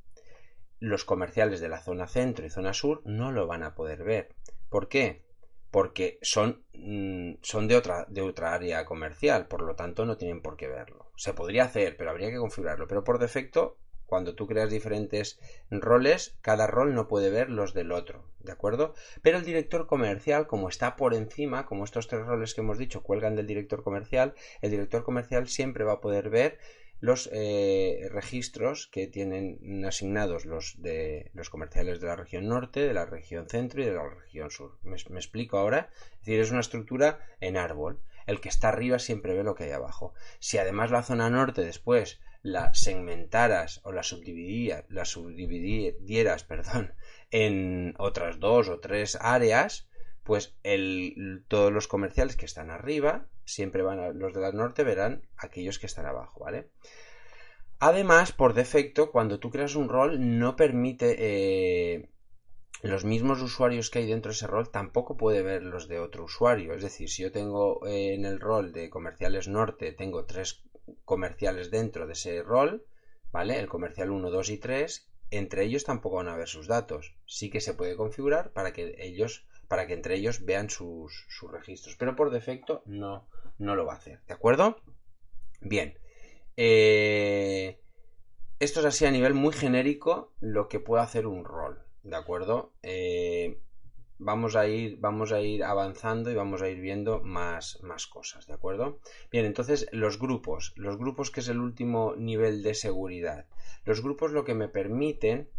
los 0.81 1.05
comerciales 1.05 1.61
de 1.61 1.69
la 1.69 1.83
zona 1.83 2.07
centro 2.07 2.47
y 2.47 2.51
zona 2.51 2.73
sur 2.73 3.03
no 3.05 3.31
lo 3.31 3.47
van 3.47 3.63
a 3.63 3.75
poder 3.75 4.03
ver. 4.03 4.31
¿Por 4.71 4.89
qué? 4.89 5.26
Porque 5.71 6.19
son, 6.23 6.65
mm, 6.75 7.35
son 7.43 7.69
de, 7.69 7.77
otra, 7.77 8.07
de 8.09 8.23
otra 8.23 8.55
área 8.55 8.85
comercial, 8.85 9.47
por 9.47 9.63
lo 9.63 9.75
tanto 9.75 10.05
no 10.07 10.17
tienen 10.17 10.43
por 10.43 10.57
qué 10.57 10.69
verlo. 10.69 11.11
Se 11.17 11.35
podría 11.35 11.65
hacer, 11.65 11.97
pero 11.97 12.11
habría 12.11 12.31
que 12.31 12.39
configurarlo. 12.39 12.87
Pero 12.87 13.05
por 13.05 13.19
defecto 13.19 13.79
cuando 14.07 14.35
tú 14.35 14.47
creas 14.47 14.71
diferentes 14.71 15.39
roles, 15.71 16.39
cada 16.41 16.67
rol 16.67 16.95
no 16.95 17.09
puede 17.09 17.31
ver 17.31 17.51
los 17.51 17.75
del 17.75 17.93
otro, 17.93 18.25
¿de 18.39 18.53
acuerdo? 18.53 18.95
Pero 19.21 19.39
el 19.39 19.45
director 19.45 19.87
comercial, 19.87 20.47
como 20.47 20.69
está 20.69 20.97
por 20.97 21.13
encima, 21.13 21.67
como 21.67 21.85
estos 21.85 22.07
tres 22.07 22.25
roles 22.25 22.55
que 22.55 22.61
hemos 22.61 22.79
dicho 22.79 23.03
cuelgan 23.03 23.35
del 23.35 23.47
director 23.47 23.83
comercial, 23.83 24.35
el 24.63 24.71
director 24.71 25.03
comercial 25.03 25.49
siempre 25.49 25.85
va 25.85 25.95
a 25.95 26.01
poder 26.01 26.31
ver 26.31 26.59
los 27.01 27.29
eh, 27.33 28.09
registros 28.11 28.87
que 28.87 29.07
tienen 29.07 29.85
asignados 29.85 30.47
los 30.47 30.81
de 30.81 31.31
los 31.35 31.51
comerciales 31.51 32.01
de 32.01 32.07
la 32.07 32.17
región 32.17 32.49
norte, 32.49 32.81
de 32.81 32.95
la 32.95 33.05
región 33.05 33.49
centro 33.49 33.83
y 33.83 33.87
de 33.87 33.95
la 33.95 34.09
región 34.09 34.51
sur. 34.51 34.79
¿Me, 34.83 34.97
explico 34.97 35.59
ahora? 35.59 35.91
Es 36.13 36.19
decir, 36.21 36.41
es 36.41 36.51
una 36.51 36.61
estructura 36.61 37.21
en 37.41 37.57
árbol. 37.57 38.01
El 38.27 38.41
que 38.41 38.49
está 38.49 38.69
arriba 38.69 38.99
siempre 38.99 39.35
ve 39.35 39.45
lo 39.45 39.55
que 39.55 39.65
hay 39.65 39.73
abajo. 39.73 40.15
Si 40.41 40.59
además 40.59 40.91
la 40.91 41.03
zona 41.03 41.31
norte 41.31 41.63
después 41.63 42.21
la 42.43 42.73
segmentaras 42.75 43.81
o 43.85 43.93
la, 43.93 44.03
la 44.89 45.05
subdividieras 45.05 46.45
perdón, 46.49 46.95
en 47.31 47.95
otras 47.99 48.41
dos 48.41 48.69
o 48.69 48.81
tres 48.81 49.19
áreas, 49.21 49.89
pues 50.27 50.57
todos 51.49 51.73
los 51.73 51.89
comerciales 51.89 52.37
que 52.37 52.45
están 52.45 52.71
arriba, 52.71 53.29
siempre 53.45 53.83
van 53.83 54.01
a, 54.01 54.09
los 54.11 54.35
de 54.35 54.41
la 54.41 54.53
norte 54.53 54.85
verán 54.85 55.23
aquellos 55.39 55.79
que 55.79 55.87
están 55.87 56.05
abajo, 56.05 56.41
¿vale? 56.41 56.69
Además, 57.79 58.33
por 58.33 58.55
defecto, 58.55 59.13
cuando 59.13 59.39
tú 59.39 59.51
creas 59.51 59.77
un 59.77 59.89
rol, 59.89 60.39
no 60.39 60.57
permite 60.57 61.17
eh, 61.19 62.11
los 62.83 63.05
mismos 63.05 63.41
usuarios 63.41 63.91
que 63.91 64.01
hay 64.01 64.07
dentro 64.07 64.31
de 64.31 64.35
ese 64.37 64.47
rol 64.47 64.71
tampoco 64.71 65.17
puede 65.17 65.43
ver 65.43 65.63
los 65.63 65.87
de 65.87 66.01
otro 66.01 66.25
usuario. 66.25 66.75
Es 66.75 66.83
decir, 66.83 67.09
si 67.09 67.23
yo 67.23 67.33
tengo 67.33 67.87
eh, 67.87 68.15
en 68.15 68.25
el 68.25 68.41
rol 68.41 68.73
de 68.73 68.91
comerciales 68.91 69.49
norte, 69.49 69.93
tengo 69.93 70.25
tres 70.25 70.65
comerciales 71.05 71.71
dentro 71.71 72.07
de 72.07 72.15
ese 72.15 72.43
rol, 72.43 72.85
¿vale? 73.31 73.59
El 73.59 73.69
comercial 73.69 74.11
1, 74.11 74.31
2 74.31 74.51
y 74.51 74.59
3, 74.59 75.09
entre 75.31 75.65
ellos 75.65 75.85
tampoco 75.85 76.17
van 76.17 76.29
a 76.29 76.37
ver 76.37 76.49
sus 76.49 76.67
datos. 76.67 77.15
Sí 77.27 77.51
que 77.51 77.61
se 77.61 77.75
puede 77.75 77.97
configurar 77.97 78.53
para 78.53 78.73
que 78.73 78.95
ellos, 78.99 79.47
para 79.69 79.87
que 79.87 79.95
entre 79.95 80.15
ellos 80.17 80.45
vean 80.45 80.71
sus, 80.71 81.27
registros, 81.51 81.97
pero 81.97 82.17
por 82.17 82.31
defecto 82.31 82.83
no, 82.87 83.29
no 83.59 83.75
lo 83.75 83.85
va 83.85 83.95
a 83.95 83.97
hacer, 83.97 84.21
¿de 84.27 84.35
acuerdo? 84.35 84.77
Bien. 85.61 85.99
Eh, 86.57 87.81
esto 88.59 88.81
es 88.81 88.87
así 88.87 89.05
a 89.05 89.11
nivel 89.11 89.35
muy 89.35 89.53
genérico 89.53 90.33
lo 90.41 90.69
que 90.69 90.81
puede 90.81 91.03
hacer 91.03 91.27
un 91.27 91.45
rol, 91.45 91.85
¿de 92.03 92.17
acuerdo? 92.17 92.73
Eh, 92.83 93.61
vamos 94.19 94.57
a 94.57 94.67
ir, 94.67 94.97
vamos 94.99 95.33
a 95.33 95.41
ir 95.41 95.65
avanzando 95.65 96.31
y 96.31 96.35
vamos 96.35 96.63
a 96.63 96.69
ir 96.69 96.81
viendo 96.81 97.21
más, 97.21 97.83
más 97.83 98.07
cosas, 98.07 98.47
¿de 98.47 98.55
acuerdo? 98.55 98.99
Bien, 99.31 99.45
entonces 99.45 99.89
los 99.93 100.19
grupos, 100.19 100.73
los 100.77 100.97
grupos 100.97 101.31
que 101.31 101.41
es 101.41 101.49
el 101.49 101.59
último 101.59 102.15
nivel 102.17 102.63
de 102.63 102.75
seguridad. 102.75 103.47
Los 103.85 104.03
grupos 104.03 104.33
lo 104.33 104.45
que 104.45 104.55
me 104.55 104.69
permiten 104.69 105.51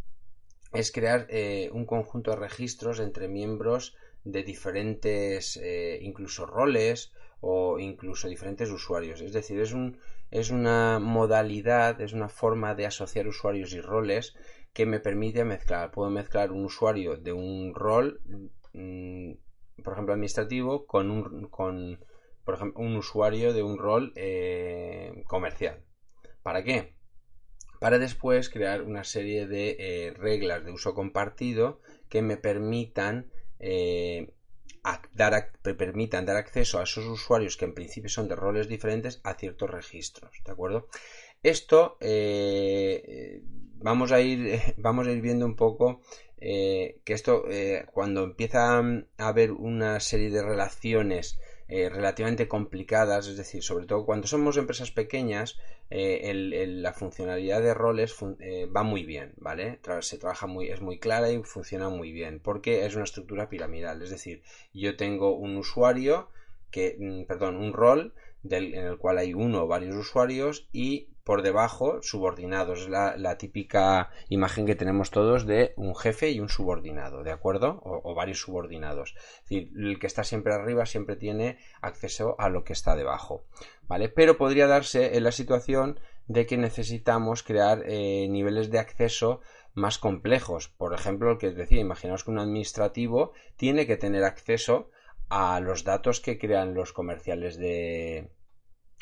es 0.74 0.92
crear 0.92 1.28
eh, 1.30 1.70
un 1.74 1.86
conjunto 1.86 2.32
de 2.32 2.38
registros 2.38 3.00
entre 3.00 3.28
miembros 3.28 3.96
de 4.24 4.44
diferentes, 4.44 5.58
eh, 5.58 6.00
incluso 6.02 6.46
roles 6.46 7.14
o 7.40 7.80
incluso 7.80 8.28
diferentes 8.28 8.70
usuarios. 8.72 9.22
Es 9.22 9.34
decir, 9.34 9.60
es, 9.60 9.74
un, 9.74 10.00
es 10.32 10.50
una 10.50 11.00
modalidad, 11.00 12.02
es 12.02 12.14
una 12.14 12.30
forma 12.30 12.76
de 12.76 12.86
asociar 12.86 13.28
usuarios 13.28 13.74
y 13.74 13.82
roles 13.82 14.36
que 14.74 14.86
me 14.86 15.00
permite 15.00 15.44
mezclar. 15.46 15.92
Puedo 15.92 16.10
mezclar 16.10 16.52
un 16.52 16.66
usuario 16.66 17.18
de 17.18 17.34
un 17.34 17.74
rol, 17.74 18.22
mm, 18.74 19.32
por 19.84 19.94
ejemplo, 19.94 20.14
administrativo, 20.14 20.86
con 20.86 21.12
un, 21.12 21.50
por 22.44 22.56
ejemplo, 22.56 22.82
un 22.82 22.96
usuario 22.96 23.54
de 23.54 23.64
un 23.64 23.78
rol 23.78 24.14
eh, 24.16 25.24
comercial. 25.28 25.84
¿Para 26.44 26.64
qué? 26.64 26.97
Para 27.80 28.00
después 28.00 28.50
crear 28.50 28.82
una 28.82 29.04
serie 29.04 29.48
de 29.48 29.76
eh, 29.80 30.14
reglas 30.14 30.66
de 30.66 30.72
uso 30.72 30.94
compartido 30.94 31.80
que 32.10 32.22
me 32.22 32.38
permitan 32.38 33.32
eh, 33.60 34.34
dar, 35.14 35.52
dar 35.64 36.38
acceso 36.38 36.80
a 36.80 36.84
esos 36.84 37.06
usuarios 37.06 37.58
que 37.58 37.66
en 37.66 37.74
principio 37.74 38.10
son 38.10 38.28
de 38.28 38.36
roles 38.36 38.68
diferentes 38.68 39.20
a 39.24 39.34
ciertos 39.36 39.70
registros, 39.70 40.32
¿de 40.46 40.52
acuerdo? 40.52 40.88
Esto 41.44 41.98
vamos 43.80 44.12
a 44.12 44.22
ir, 44.22 44.60
vamos 44.78 45.08
a 45.08 45.12
ir 45.12 45.22
viendo 45.22 45.46
un 45.46 45.56
poco 45.56 46.02
eh, 46.40 47.00
que 47.04 47.14
esto, 47.14 47.46
eh, 47.50 47.86
cuando 47.92 48.24
empieza 48.24 48.78
a 48.78 48.84
haber 49.18 49.52
una 49.52 50.00
serie 50.00 50.30
de 50.30 50.44
relaciones 50.44 51.40
eh, 51.68 51.90
relativamente 51.90 52.48
complicadas, 52.48 53.28
es 53.28 53.38
decir, 53.38 53.64
sobre 53.64 53.86
todo 53.86 54.06
cuando 54.06 54.28
somos 54.28 54.56
empresas 54.58 54.92
pequeñas, 54.92 55.58
la 55.90 56.94
funcionalidad 56.94 57.62
de 57.62 57.74
roles 57.74 58.16
va 58.76 58.84
muy 58.84 59.04
bien, 59.04 59.34
¿vale? 59.38 59.80
Se 60.02 60.18
trabaja 60.18 60.48
muy, 60.48 60.68
es 60.68 60.82
muy 60.82 61.00
clara 61.00 61.32
y 61.32 61.42
funciona 61.44 61.90
muy 61.90 62.12
bien, 62.12 62.40
porque 62.40 62.86
es 62.86 62.96
una 62.96 63.06
estructura 63.06 63.50
piramidal, 63.50 64.02
es 64.02 64.10
decir, 64.10 64.42
yo 64.74 64.98
tengo 64.98 65.36
un 65.36 65.58
usuario 65.58 66.30
que, 66.72 66.98
mm, 67.00 67.24
perdón, 67.26 67.56
un 67.56 67.74
rol 67.74 68.14
en 68.44 68.76
el 68.76 68.98
cual 68.98 69.18
hay 69.18 69.34
uno 69.34 69.64
o 69.64 69.68
varios 69.68 69.96
usuarios 69.96 70.68
y 70.72 71.10
por 71.28 71.42
debajo 71.42 72.02
subordinados. 72.04 72.84
Es 72.84 72.88
la, 72.88 73.38
típica 73.38 74.12
imagen 74.30 74.66
que 74.66 74.78
tenemos 74.78 75.12
todos 75.12 75.46
de 75.46 75.74
un 75.76 75.94
jefe 75.94 76.32
y 76.32 76.40
un 76.40 76.48
subordinado, 76.48 77.22
¿de 77.22 77.34
acuerdo? 77.34 77.82
O, 77.84 78.16
varios 78.16 78.40
subordinados. 78.40 79.14
Es 79.18 79.42
decir, 79.42 79.72
el 79.76 80.00
que 80.00 80.08
está 80.08 80.24
siempre 80.24 80.54
arriba 80.54 80.86
siempre 80.86 81.18
tiene 81.18 81.58
acceso 81.82 82.38
a 82.40 82.48
lo 82.48 82.64
que 82.64 82.72
está 82.72 82.96
debajo, 82.96 83.44
¿vale? 83.90 84.08
Pero 84.08 84.38
podría 84.38 84.68
darse 84.68 85.18
en 85.18 85.26
la 85.26 85.34
situación 85.34 86.00
de 86.28 86.46
que 86.46 86.56
necesitamos 86.56 87.44
crear 87.44 87.84
eh, 87.86 88.30
niveles 88.30 88.72
de 88.72 88.80
acceso 88.80 89.42
más 89.74 89.98
complejos. 89.98 90.70
Por 90.70 90.94
ejemplo, 90.94 91.32
el 91.32 91.40
que 91.40 91.52
decía, 91.52 91.82
imaginaos 91.82 92.24
que 92.24 92.32
un 92.32 92.40
administrativo 92.40 93.34
tiene 93.58 93.86
que 93.86 93.98
tener 93.98 94.24
acceso 94.24 94.92
a 95.28 95.60
los 95.60 95.84
datos 95.84 96.22
que 96.22 96.38
crean 96.40 96.74
los 96.74 96.94
comerciales 96.94 97.58
de, 97.58 98.30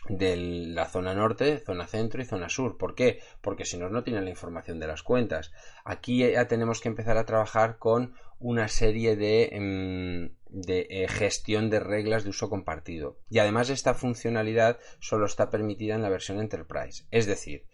de 0.10 0.36
la 0.38 0.86
zona 0.86 1.14
norte, 1.14 1.60
zona 1.60 1.88
centro 1.88 2.22
y 2.22 2.26
zona 2.26 2.50
sur. 2.50 2.78
¿Por 2.78 2.96
qué? 2.96 3.20
Porque 3.42 3.66
si 3.66 3.78
no, 3.78 3.90
no 3.90 4.04
tienen 4.04 4.26
la 4.26 4.30
información 4.30 4.80
de 4.80 4.88
las 4.88 5.04
cuentas. 5.04 5.52
Aquí 5.84 6.20
ya 6.20 6.48
tenemos 6.48 6.82
que 6.82 6.90
empezar 6.90 7.18
a 7.18 7.26
trabajar 7.26 7.78
con 7.78 8.14
una 8.40 8.68
serie 8.68 9.16
de, 9.16 9.50
em, 9.54 10.36
de 10.50 10.88
eh, 10.90 11.08
gestión 11.08 11.70
de 11.70 11.80
reglas 11.80 12.24
de 12.24 12.30
uso 12.30 12.50
compartido. 12.50 13.18
Y 13.30 13.40
además 13.40 13.70
esta 13.70 13.94
funcionalidad 13.94 14.80
solo 15.00 15.26
está 15.26 15.50
permitida 15.50 15.96
en 15.96 16.02
la 16.02 16.10
versión 16.10 16.40
Enterprise. 16.40 17.06
Es 17.12 17.26
decir, 17.26 17.66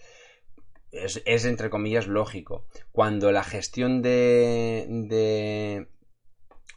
es, 0.92 1.22
es 1.26 1.46
entre 1.46 1.70
comillas 1.70 2.08
lógico. 2.08 2.66
Cuando 2.92 3.32
la 3.32 3.44
gestión 3.44 4.02
de, 4.02 4.86
de 4.88 5.88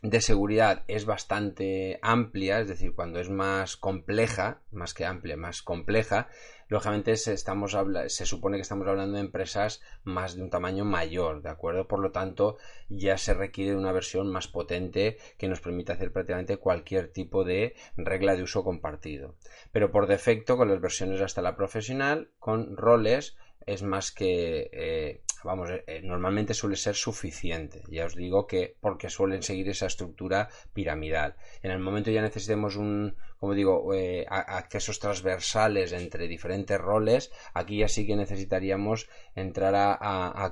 de 0.05 0.21
seguridad 0.21 0.85
es 0.87 1.07
bastante 1.07 1.99
amplia, 2.03 2.61
es 2.61 2.69
decir, 2.69 2.95
cuando 2.95 3.21
es 3.21 3.31
más 3.31 3.79
compleja, 3.79 4.61
más 4.71 4.93
que 4.93 5.07
amplia, 5.07 5.39
más 5.39 5.63
compleja, 5.63 6.29
lógicamente 6.69 7.17
se, 7.17 7.39
se 7.39 8.27
supone 8.27 8.59
que 8.59 8.61
estamos 8.61 8.87
hablando 8.87 9.15
de 9.15 9.23
empresas 9.23 9.81
más 10.03 10.37
de 10.37 10.43
un 10.43 10.51
tamaño 10.51 10.85
mayor, 10.85 11.41
¿de 11.41 11.49
acuerdo? 11.49 11.89
Por 11.89 12.01
lo 12.01 12.11
tanto, 12.11 12.59
ya 12.91 13.17
se 13.17 13.33
requiere 13.33 13.77
una 13.77 13.93
versión 13.93 14.31
más 14.31 14.47
potente 14.47 15.17
que 15.39 15.49
nos 15.49 15.63
permita 15.63 15.95
hacer 15.95 16.13
prácticamente 16.13 16.59
cualquier 16.59 17.09
tipo 17.09 17.43
de 17.43 17.75
regla 17.97 18.37
de 18.37 18.43
uso 18.43 18.63
compartido. 18.63 19.37
Pero 19.73 19.91
por 19.91 20.07
defecto, 20.07 20.59
con 20.59 20.69
las 20.69 20.83
versiones 20.83 21.23
hasta 21.23 21.41
la 21.41 21.57
profesional, 21.57 22.29
con 22.39 22.77
roles, 22.77 23.39
es 23.65 23.83
más 23.83 24.13
que 24.13 24.69
eh, 24.71 25.23
vamos, 25.45 25.71
eh, 25.71 25.85
eh, 25.87 26.01
normalmente 26.03 26.55
suele 26.55 26.77
ser 26.77 26.95
suficiente. 26.95 27.83
Ya 27.89 28.07
os 28.07 28.17
digo 28.17 28.47
que 28.47 28.77
porque 28.81 29.11
suelen 29.11 29.43
seguir 29.43 29.69
esa 29.69 29.87
estructura 29.87 30.49
piramidal. 30.73 31.37
En 31.63 31.71
el 31.71 31.79
momento 31.79 32.11
ya 32.11 32.23
necesitemos 32.23 32.77
un, 32.77 33.17
como 33.39 33.55
digo, 33.55 33.93
accesos 34.29 34.99
transversales 34.99 35.93
entre 35.93 36.27
diferentes 36.27 36.81
roles, 36.81 37.31
aquí 37.53 37.79
ya 37.79 37.89
sí 37.89 38.07
que 38.07 38.17
necesitaríamos 38.17 39.09
entrar 39.35 39.75
a, 39.77 40.45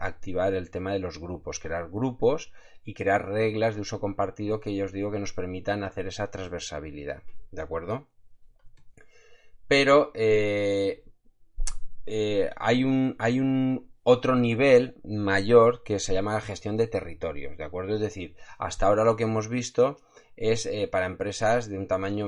activar 0.00 0.54
el 0.54 0.70
tema 0.70 0.92
de 0.92 0.98
los 0.98 1.18
grupos, 1.18 1.58
crear 1.58 1.88
grupos 1.90 2.52
y 2.84 2.94
crear 2.94 3.26
reglas 3.26 3.74
de 3.74 3.80
uso 3.80 3.98
compartido 3.98 4.60
que 4.60 4.74
ya 4.74 4.84
os 4.84 4.92
digo 4.92 5.10
que 5.10 5.18
nos 5.18 5.32
permitan 5.32 5.84
hacer 5.84 6.06
esa 6.06 6.30
transversabilidad. 6.30 7.22
¿De 7.50 7.62
acuerdo? 7.62 8.06
Pero 9.66 10.12
eh, 12.06 12.50
hay 12.56 12.84
un, 12.84 13.16
hay 13.18 13.40
un 13.40 13.93
otro 14.04 14.36
nivel 14.36 14.96
mayor 15.02 15.82
que 15.82 15.98
se 15.98 16.12
llama 16.12 16.34
la 16.34 16.42
gestión 16.42 16.76
de 16.76 16.86
territorios, 16.86 17.56
¿de 17.56 17.64
acuerdo? 17.64 17.94
Es 17.94 18.00
decir, 18.00 18.36
hasta 18.58 18.86
ahora 18.86 19.02
lo 19.02 19.16
que 19.16 19.24
hemos 19.24 19.48
visto 19.48 19.96
es 20.36 20.66
eh, 20.66 20.88
para 20.88 21.06
empresas 21.06 21.68
de 21.68 21.78
un 21.78 21.88
tamaño 21.88 22.26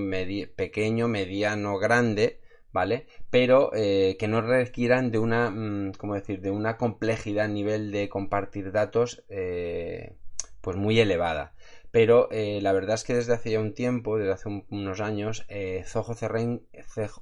pequeño, 0.57 1.07
mediano, 1.07 1.79
grande, 1.79 2.41
¿vale? 2.73 3.07
Pero 3.29 3.71
eh, 3.75 4.17
que 4.19 4.27
no 4.27 4.41
requieran 4.41 5.11
de 5.11 5.19
una, 5.19 5.51
mm, 5.51 5.93
¿cómo 5.99 6.15
decir?, 6.15 6.41
de 6.41 6.51
una 6.51 6.79
complejidad 6.79 7.45
a 7.45 7.49
nivel 7.49 7.93
de 7.93 8.09
compartir 8.09 8.73
datos, 8.73 9.25
pues 10.63 10.77
muy 10.77 10.99
elevada. 10.99 11.53
Pero 11.91 12.29
la 12.31 12.73
verdad 12.73 12.97
es 12.97 13.05
que 13.05 13.15
desde 13.15 13.35
hace 13.35 13.51
ya 13.53 13.61
un 13.61 13.73
tiempo, 13.73 14.19
desde 14.19 14.33
hace 14.33 14.65
unos 14.69 15.01
años, 15.01 15.47
Zoho 15.85 16.15
CRM, 16.15 16.61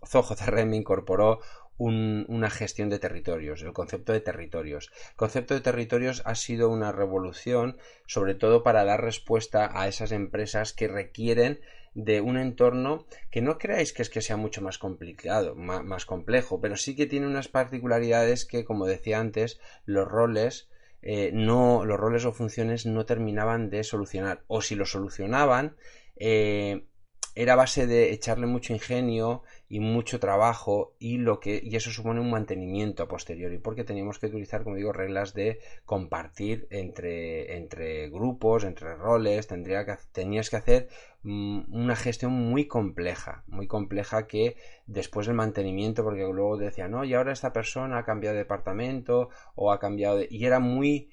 Zoho 0.06 0.34
incorporó 0.72 1.40
una 1.78 2.50
gestión 2.50 2.88
de 2.88 2.98
territorios, 2.98 3.62
el 3.62 3.72
concepto 3.72 4.12
de 4.12 4.20
territorios. 4.20 4.90
El 5.10 5.16
concepto 5.16 5.54
de 5.54 5.60
territorios 5.60 6.22
ha 6.24 6.34
sido 6.34 6.70
una 6.70 6.92
revolución, 6.92 7.78
sobre 8.06 8.34
todo 8.34 8.62
para 8.62 8.84
dar 8.84 9.02
respuesta 9.02 9.70
a 9.72 9.88
esas 9.88 10.12
empresas 10.12 10.72
que 10.72 10.88
requieren 10.88 11.60
de 11.94 12.20
un 12.20 12.37
entorno 12.37 13.06
que 13.30 13.40
no 13.40 13.58
creáis 13.58 13.92
que 13.92 14.02
es 14.02 14.10
que 14.10 14.20
sea 14.20 14.37
mucho 14.37 14.60
más 14.62 14.78
complicado, 14.78 15.54
más, 15.54 16.06
complejo, 16.06 16.60
pero 16.60 16.76
sí 16.76 16.96
que 16.96 17.06
tiene 17.06 17.26
unas 17.26 17.48
particularidades 17.48 18.44
que, 18.44 18.64
como 18.64 18.87
decía 18.87 19.20
antes, 19.20 19.60
los 19.84 20.06
roles 20.06 20.68
eh, 21.02 21.30
no, 21.34 21.84
los 21.84 22.00
roles 22.00 22.24
o 22.24 22.32
funciones 22.32 22.87
no 22.87 23.04
terminaban 23.04 23.68
de 23.68 23.84
solucionar, 23.84 24.42
o 24.46 24.62
si 24.62 24.74
lo 24.74 24.87
solucionaban, 24.87 25.76
eh, 26.16 26.87
era 27.35 27.57
base 27.57 27.87
de 27.87 28.12
echarle 28.12 28.47
mucho 28.47 28.73
ingenio 28.73 29.42
y 29.68 29.81
mucho 29.81 30.20
trabajo 30.20 30.94
y 30.99 31.18
lo 31.18 31.40
que 31.40 31.61
y 31.62 31.75
eso 31.75 31.90
supone 31.90 32.20
un 32.20 32.31
mantenimiento 32.31 33.03
a 33.03 33.09
posteriori 33.09 33.59
porque 33.59 33.83
teníamos 33.83 34.18
que 34.18 34.27
utilizar 34.27 34.62
como 34.62 34.77
digo 34.77 34.92
reglas 34.92 35.35
de 35.35 35.59
compartir 35.85 36.68
entre 36.70 37.57
entre 37.57 38.09
grupos 38.09 38.64
entre 38.64 38.94
roles 38.94 39.47
tendría 39.49 39.85
que 39.85 39.97
tenías 40.12 40.49
que 40.49 40.57
hacer 40.57 40.88
mm, 41.23 41.75
una 41.75 41.97
gestión 41.97 42.33
muy 42.33 42.66
compleja 42.66 43.42
muy 43.49 43.66
compleja 43.66 44.27
que 44.29 44.57
después 44.87 45.27
del 45.27 45.37
mantenimiento 45.37 46.05
porque 46.05 46.23
luego 46.23 46.57
decía 46.57 46.88
no 46.88 47.05
y 47.05 47.14
ahora 47.14 47.33
esta 47.33 47.53
persona 47.53 47.99
ha 47.99 48.05
cambiado 48.05 48.35
de 48.35 48.42
departamento 48.42 49.29
o 49.57 49.73
ha 49.73 49.81
cambiado 49.81 50.18
de, 50.18 50.29
y 50.31 50.44
era 50.44 50.61
muy 50.61 51.11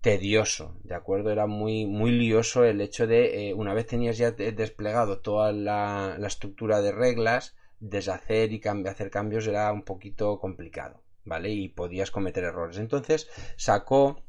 tedioso, 0.00 0.76
¿de 0.82 0.94
acuerdo? 0.94 1.30
Era 1.30 1.46
muy, 1.46 1.86
muy 1.86 2.10
lioso 2.10 2.64
el 2.64 2.80
hecho 2.80 3.06
de, 3.06 3.50
eh, 3.50 3.54
una 3.54 3.74
vez 3.74 3.86
tenías 3.86 4.16
ya 4.18 4.30
desplegado 4.32 5.20
toda 5.20 5.52
la, 5.52 6.16
estructura 6.26 6.80
de 6.80 6.92
reglas, 6.92 7.56
deshacer 7.80 8.52
y 8.52 8.60
hacer 8.88 9.10
cambios 9.10 9.46
era 9.46 9.72
un 9.72 9.82
poquito 9.82 10.38
complicado, 10.40 11.02
¿vale? 11.24 11.50
Y 11.50 11.68
podías 11.68 12.10
cometer 12.10 12.44
errores. 12.44 12.78
Entonces 12.78 13.28
sacó 13.56 14.24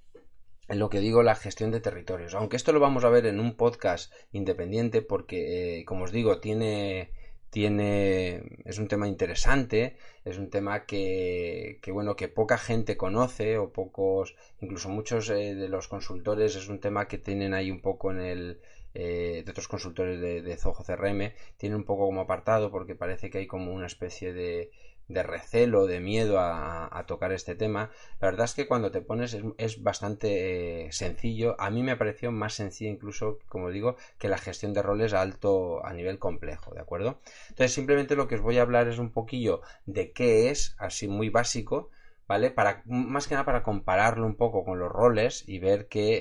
lo 0.68 0.90
que 0.90 1.00
digo 1.00 1.24
la 1.24 1.36
gestión 1.36 1.72
de 1.72 1.82
territorios. 1.82 2.34
Aunque 2.34 2.58
esto 2.58 2.72
lo 2.74 2.80
vamos 2.80 3.04
a 3.04 3.10
ver 3.10 3.26
en 3.26 3.40
un 3.40 3.56
podcast 3.56 4.14
independiente 4.32 5.02
porque, 5.02 5.80
eh, 5.80 5.86
como 5.86 6.06
os 6.06 6.12
digo, 6.12 6.40
tiene 6.40 7.12
tiene 7.52 8.42
es 8.66 8.80
un 8.80 8.88
tema 8.88 9.08
interesante 9.08 9.98
es 10.26 10.38
un 10.38 10.50
tema 10.50 10.86
que, 10.86 11.80
que, 11.82 11.92
bueno 11.92 12.16
que 12.16 12.30
poca 12.30 12.58
gente 12.58 12.98
conoce 12.98 13.58
o 13.58 13.72
pocos 13.72 14.36
incluso 14.62 14.90
muchos 14.90 15.30
eh, 15.30 15.54
de 15.54 15.70
los 15.70 15.88
consultores 15.88 16.56
es 16.56 16.70
un 16.70 16.80
tema 16.80 17.08
que 17.08 17.18
tienen 17.20 17.54
ahí 17.54 17.70
un 17.70 17.82
poco 17.82 18.10
en 18.12 18.22
el 18.22 18.62
eh, 18.94 19.44
de 19.46 19.52
otros 19.52 19.68
consultores 19.68 20.20
de, 20.20 20.42
de 20.42 20.58
Zoho 20.58 20.84
CRM 20.84 21.34
tienen 21.58 21.78
un 21.78 21.86
poco 21.86 22.06
como 22.06 22.22
apartado 22.22 22.72
porque 22.72 22.96
parece 22.96 23.30
que 23.30 23.40
hay 23.40 23.48
como 23.48 23.74
una 23.74 23.88
especie 23.88 24.34
de 24.34 24.72
de 25.14 25.24
recelo, 25.24 25.86
de 25.88 26.00
miedo 26.00 26.40
a, 26.40 27.04
tocar 27.08 27.32
este 27.32 27.56
tema. 27.56 27.90
La 28.20 28.30
verdad 28.30 28.46
es 28.46 28.54
que 28.54 28.68
cuando 28.68 28.92
te 28.92 29.02
pones 29.02 29.38
es, 29.58 29.84
bastante 29.84 30.86
eh, 30.86 30.92
sencillo. 30.92 31.56
A 31.60 31.70
mí 31.70 31.84
me 31.84 31.98
pareció 31.98 32.32
más 32.32 32.54
sencillo 32.54 32.92
incluso, 32.92 33.40
como 33.48 33.70
digo, 33.72 33.96
que 34.18 34.30
la 34.30 34.38
gestión 34.38 34.74
de 34.74 34.82
roles 34.82 35.14
alto, 35.14 35.86
a 35.86 35.94
nivel 35.94 36.20
complejo, 36.20 36.74
¿de 36.74 36.82
acuerdo? 36.82 37.20
Entonces 37.50 37.74
simplemente 37.74 38.16
lo 38.16 38.28
que 38.28 38.36
os 38.36 38.42
voy 38.42 38.58
a 38.60 38.62
hablar 38.62 38.88
es 38.88 39.00
un 39.00 39.12
poquillo 39.12 39.62
de 39.86 40.12
qué 40.12 40.50
es, 40.50 40.76
así 40.78 41.08
muy 41.08 41.30
básico, 41.30 41.90
¿vale? 42.32 42.50
Para, 42.50 42.82
más 42.86 43.28
que 43.28 43.34
nada 43.34 43.44
para 43.44 43.62
compararlo 43.62 44.26
un 44.26 44.36
poco 44.36 44.64
con 44.64 44.80
los 44.80 44.90
roles 44.90 45.44
y 45.50 45.60
ver 45.60 45.88
que, 45.90 46.20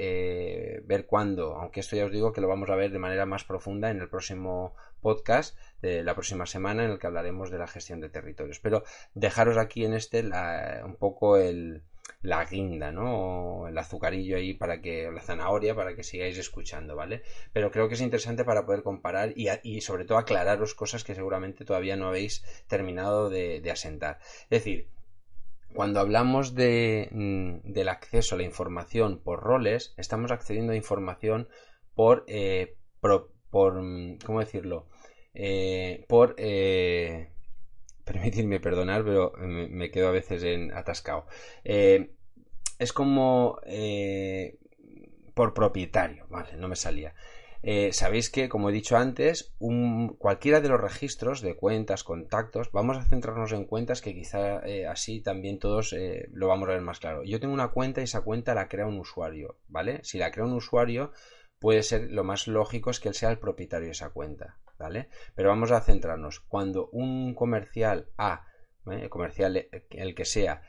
eh, 0.76 0.83
ver 0.85 1.07
cuándo, 1.07 1.55
aunque 1.55 1.79
esto 1.79 1.94
ya 1.94 2.05
os 2.05 2.11
digo 2.11 2.33
que 2.33 2.40
lo 2.40 2.48
vamos 2.48 2.68
a 2.68 2.74
ver 2.74 2.90
de 2.90 2.98
manera 2.98 3.26
más 3.26 3.44
profunda 3.44 3.90
en 3.90 4.00
el 4.00 4.09
próximo 4.09 4.74
podcast 5.01 5.57
de 5.83 6.03
la 6.03 6.15
próxima 6.15 6.47
semana 6.47 6.85
en 6.85 6.91
el 6.91 6.99
que 6.99 7.07
hablaremos 7.07 7.51
de 7.51 7.59
la 7.59 7.67
gestión 7.67 8.01
de 8.01 8.11
territorios. 8.11 8.61
Pero 8.61 8.85
dejaros 9.15 9.59
aquí 9.59 9.85
en 9.85 9.95
este 9.95 10.25
un 10.85 10.97
poco 10.97 11.37
el, 11.37 11.83
la 12.23 12.45
guinda, 12.45 12.93
¿no? 12.93 13.69
el 13.69 13.77
azucarillo 13.79 14.37
ahí 14.37 14.55
para 14.55 14.81
que, 14.81 15.11
la 15.11 15.23
zanahoria 15.23 15.75
para 15.75 15.95
que 15.95 16.03
sigáis 16.03 16.39
escuchando, 16.39 16.97
¿vale? 16.97 17.23
Pero 17.53 17.71
creo 17.71 17.89
que 17.89 17.95
es 17.95 18.01
interesante 18.01 18.45
para 18.45 18.67
poder 18.67 18.83
comparar 18.83 19.33
y, 19.35 19.81
sobre 19.81 20.05
todo 20.05 20.19
aclararos 20.19 20.75
cosas 20.75 21.05
que 21.05 21.15
seguramente 21.15 21.65
todavía 21.65 21.97
no 21.97 22.09
habéis 22.09 22.45
terminado 22.67 23.31
de, 23.31 23.61
de 23.61 23.71
asentar. 23.71 24.19
Es 24.45 24.51
decir, 24.51 24.91
cuando 25.75 26.01
hablamos 26.01 26.55
de, 26.55 27.09
mm, 27.13 27.73
del 27.73 27.89
acceso 27.89 28.35
a 28.35 28.39
la 28.39 28.45
información 28.45 29.21
por 29.23 29.41
roles, 29.41 29.95
estamos 29.97 30.33
accediendo 30.33 30.73
a 30.73 30.77
información 30.77 31.49
por, 31.95 32.25
eh, 32.27 32.77
por, 33.01 33.83
mm, 33.83 34.19
¿cómo 34.25 34.41
decirlo? 34.41 34.89
Eh, 35.35 36.05
por, 36.09 36.35
eh, 36.38 37.31
permitidme 38.05 38.61
perdonar, 38.61 39.05
pero 39.05 39.33
me, 39.38 39.90
quedo 39.90 40.09
a 40.09 40.12
veces 40.12 40.43
en 40.43 40.73
atascado. 40.73 41.27
es 41.64 42.93
como 42.93 43.61
por 45.35 45.55
propietario, 45.55 46.27
vale, 46.29 46.57
no 46.57 46.69
me 46.69 46.77
salía. 46.77 47.14
Eh, 47.62 47.93
sabéis 47.93 48.31
que, 48.31 48.49
como 48.49 48.71
he 48.71 48.73
dicho 48.73 48.97
antes, 48.97 49.55
cualquiera 50.19 50.61
de 50.61 50.71
los 50.71 50.81
registros 50.81 51.43
de 51.43 51.57
cuentas, 51.57 52.05
contactos, 52.05 52.73
vamos 52.73 52.97
a 52.97 53.05
centrarnos 53.05 53.53
en 53.53 53.66
cuentas 53.66 54.01
que 54.01 54.14
quizá 54.14 54.61
eh, 54.66 54.87
así 54.87 55.21
también 55.21 55.59
todos 55.59 55.93
eh, 55.93 56.29
lo 56.33 56.49
vamos 56.49 56.69
a 56.69 56.73
ver 56.73 56.81
más 56.81 57.01
claro. 57.01 57.23
Yo 57.23 57.38
tengo 57.38 57.53
una 57.53 57.69
cuenta 57.69 58.01
y 58.01 58.05
esa 58.05 58.23
cuenta 58.23 58.55
la 58.55 58.69
crea 58.69 58.87
un 58.87 58.99
usuario, 58.99 59.59
¿vale? 59.69 60.01
Si 60.05 60.16
la 60.16 60.31
crea 60.31 60.47
un 60.47 60.55
usuario, 60.55 61.12
puede 61.59 61.83
ser 61.83 62.11
lo 62.11 62.25
más 62.25 62.49
lógico 62.49 62.90
es 62.90 62.99
que 62.99 63.09
él 63.09 63.14
sea 63.14 63.31
el 63.31 63.38
propietario 63.38 63.87
de 63.87 63.93
esa 63.93 64.09
cuenta, 64.11 64.59
¿vale? 64.81 65.09
Pero 65.37 65.51
vamos 65.51 65.71
a 65.71 65.81
centrarnos. 65.81 66.40
Cuando 66.40 66.88
un 66.90 67.35
comercial 67.35 68.09
A, 68.19 68.47
comercial 69.09 69.69
el 69.90 70.14
que 70.16 70.25
sea, 70.25 70.62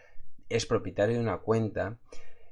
es 0.49 0.67
propietario 0.67 1.15
de 1.15 1.21
una 1.21 1.39
cuenta, 1.39 1.97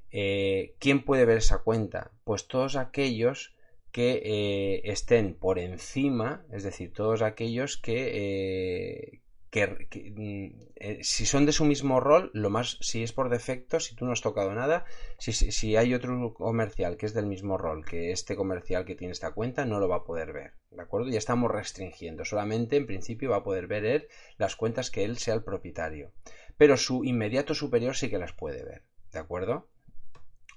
¿quién 0.10 1.06
puede 1.06 1.26
ver 1.26 1.38
esa 1.38 1.60
cuenta? 1.60 2.12
Pues 2.24 2.48
todos 2.48 2.76
aquellos 2.76 3.54
que 3.92 4.22
eh, 4.24 4.82
estén 4.86 5.36
por 5.36 5.60
encima, 5.60 6.46
es 6.52 6.64
decir, 6.64 6.94
todos 6.94 7.22
aquellos 7.22 7.78
que, 7.78 9.22
eh, 9.54 9.72
mm, 10.16 10.48
eh, 10.76 11.00
si 11.02 11.26
son 11.26 11.46
de 11.46 11.52
su 11.52 11.66
mismo 11.66 12.00
rol, 12.00 12.30
lo 12.34 12.50
más, 12.50 12.78
si 12.82 13.04
es 13.04 13.14
por 13.14 13.30
defecto, 13.30 13.80
si 13.80 13.96
tú 13.96 14.06
no 14.06 14.12
has 14.12 14.22
tocado 14.22 14.54
nada, 14.54 14.86
si, 15.18 15.76
hay 15.76 15.94
otro 15.94 16.34
comercial 16.34 16.98
que 16.98 17.08
es 17.08 17.14
del 17.14 17.26
mismo 17.26 17.58
rol 17.58 17.84
que 17.86 18.12
este 18.12 18.36
comercial 18.36 18.86
que 18.86 18.96
tiene 18.96 19.14
esta 19.14 19.32
cuenta, 19.32 19.66
no 19.66 19.80
lo 19.80 19.90
va 19.90 19.98
a 19.98 20.04
poder 20.04 20.34
ver, 20.34 20.54
¿de 20.72 20.82
acuerdo? 20.82 21.10
Ya 21.10 21.18
estamos 21.18 21.52
restringiendo, 21.52 22.26
solamente 22.26 22.78
en 22.78 22.86
principio 22.86 23.32
va 23.32 23.38
a 23.38 23.44
poder 23.44 23.68
ver 23.68 23.86
él 23.86 24.08
las 24.38 24.56
cuentas 24.56 24.92
que 24.92 25.04
él 25.04 25.18
sea 25.18 25.34
el 25.34 25.44
propietario, 25.44 26.12
pero 26.58 26.78
su 26.78 27.04
inmediato 27.04 27.56
superior 27.56 27.96
sí 27.96 28.10
que 28.10 28.20
las 28.20 28.34
puede 28.34 28.64
ver, 28.64 28.84
¿de 29.12 29.20
acuerdo? 29.20 29.68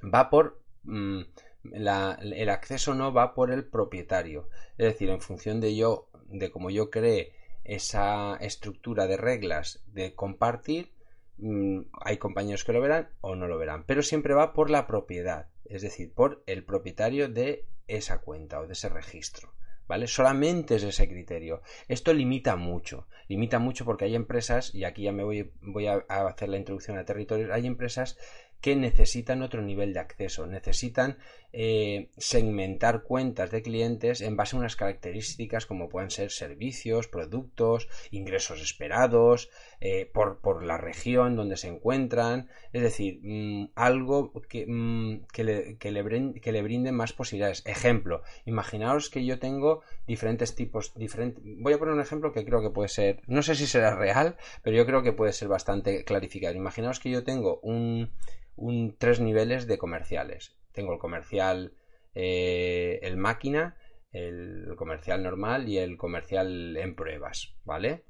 Va 0.02 0.30
por... 0.30 0.60
Mm, 0.84 1.22
el 1.64 2.48
acceso 2.48 2.94
no 2.94 3.12
va 3.12 3.34
por 3.34 3.52
el 3.52 3.64
propietario, 3.64 4.48
es 4.78 4.86
decir, 4.86 5.10
en 5.10 5.20
función 5.20 5.60
de 5.60 5.76
yo, 5.76 6.08
de 6.26 6.50
como 6.50 6.70
yo 6.70 6.90
cree 6.90 7.34
esa 7.62 8.36
estructura 8.36 9.06
de 9.06 9.16
reglas 9.16 9.80
de 9.86 10.14
compartir, 10.14 10.92
mm, 11.38 11.82
hay 12.00 12.18
compañeros 12.18 12.64
que 12.64 12.72
lo 12.72 12.80
verán 12.80 13.10
o 13.20 13.36
no 13.36 13.46
lo 13.46 13.58
verán, 13.58 13.84
pero 13.84 14.02
siempre 14.02 14.34
va 14.34 14.52
por 14.52 14.70
la 14.70 14.88
propiedad, 14.88 15.50
es 15.64 15.82
decir, 15.82 16.12
por 16.12 16.42
el 16.46 16.64
propietario 16.64 17.28
de 17.28 17.64
esa 17.86 18.18
cuenta 18.18 18.60
o 18.60 18.66
de 18.66 18.72
ese 18.72 18.88
registro. 18.88 19.52
¿Vale? 19.92 20.06
Solamente 20.06 20.76
es 20.76 20.84
ese 20.84 21.06
criterio. 21.06 21.60
Esto 21.86 22.14
limita 22.14 22.56
mucho. 22.56 23.08
Limita 23.28 23.58
mucho 23.58 23.84
porque 23.84 24.06
hay 24.06 24.14
empresas, 24.14 24.74
y 24.74 24.84
aquí 24.84 25.02
ya 25.02 25.12
me 25.12 25.22
voy, 25.22 25.52
voy 25.60 25.86
a 25.86 25.96
hacer 26.08 26.48
la 26.48 26.56
introducción 26.56 26.96
a 26.96 27.04
territorios, 27.04 27.50
hay 27.50 27.66
empresas 27.66 28.16
que 28.62 28.74
necesitan 28.74 29.42
otro 29.42 29.60
nivel 29.60 29.92
de 29.92 30.00
acceso, 30.00 30.46
necesitan 30.46 31.18
eh, 31.52 32.10
segmentar 32.16 33.02
cuentas 33.02 33.50
de 33.50 33.62
clientes 33.62 34.20
en 34.20 34.36
base 34.36 34.56
a 34.56 34.58
unas 34.58 34.76
características 34.76 35.66
como 35.66 35.88
pueden 35.88 36.10
ser 36.10 36.30
servicios, 36.30 37.08
productos, 37.08 37.88
ingresos 38.10 38.60
esperados, 38.62 39.50
eh, 39.80 40.10
por, 40.12 40.62
la 40.64 40.78
región 40.78 41.36
donde 41.36 41.56
se 41.56 41.68
encuentran, 41.68 42.48
es 42.72 42.82
decir, 42.82 43.20
mm, 43.22 43.70
algo 43.74 44.32
que, 44.48 44.66
mm, 44.66 45.26
que, 45.32 45.44
le, 45.44 45.76
que, 45.78 45.90
le, 45.90 46.62
brinde 46.62 46.92
más 46.92 47.12
posibilidades. 47.12 47.62
Ejemplo, 47.66 48.22
imaginaos 48.44 49.10
que 49.10 49.24
yo 49.24 49.38
tengo 49.38 49.82
diferentes 50.06 50.54
tipos, 50.54 50.94
diferentes... 50.94 51.42
voy 51.44 51.72
a 51.72 51.78
poner 51.78 51.94
un 51.94 52.00
ejemplo 52.00 52.32
que 52.32 52.44
creo 52.44 52.62
que 52.62 52.70
puede 52.70 52.88
ser, 52.88 53.20
no 53.26 53.42
sé 53.42 53.54
si 53.54 53.66
será 53.66 53.96
real, 53.96 54.36
pero 54.62 54.76
yo 54.76 54.86
creo 54.86 55.02
que 55.02 55.12
puede 55.12 55.32
ser 55.32 55.48
bastante 55.48 56.04
clarificado. 56.04 56.54
Imaginaos 56.54 57.00
que 57.00 57.10
yo 57.10 57.24
tengo 57.24 57.60
un 57.62 58.10
un, 58.56 58.96
tres 58.98 59.20
niveles 59.20 59.66
de 59.66 59.78
comerciales. 59.78 60.54
Tengo 60.72 60.92
el 60.92 60.98
comercial, 60.98 61.74
eh, 62.14 62.98
el 63.02 63.16
máquina, 63.16 63.76
el 64.12 64.74
comercial 64.76 65.22
normal 65.22 65.68
y 65.68 65.78
el 65.78 65.96
comercial 65.96 66.76
en 66.76 66.94
pruebas, 66.94 67.54
¿vale? 67.64 68.04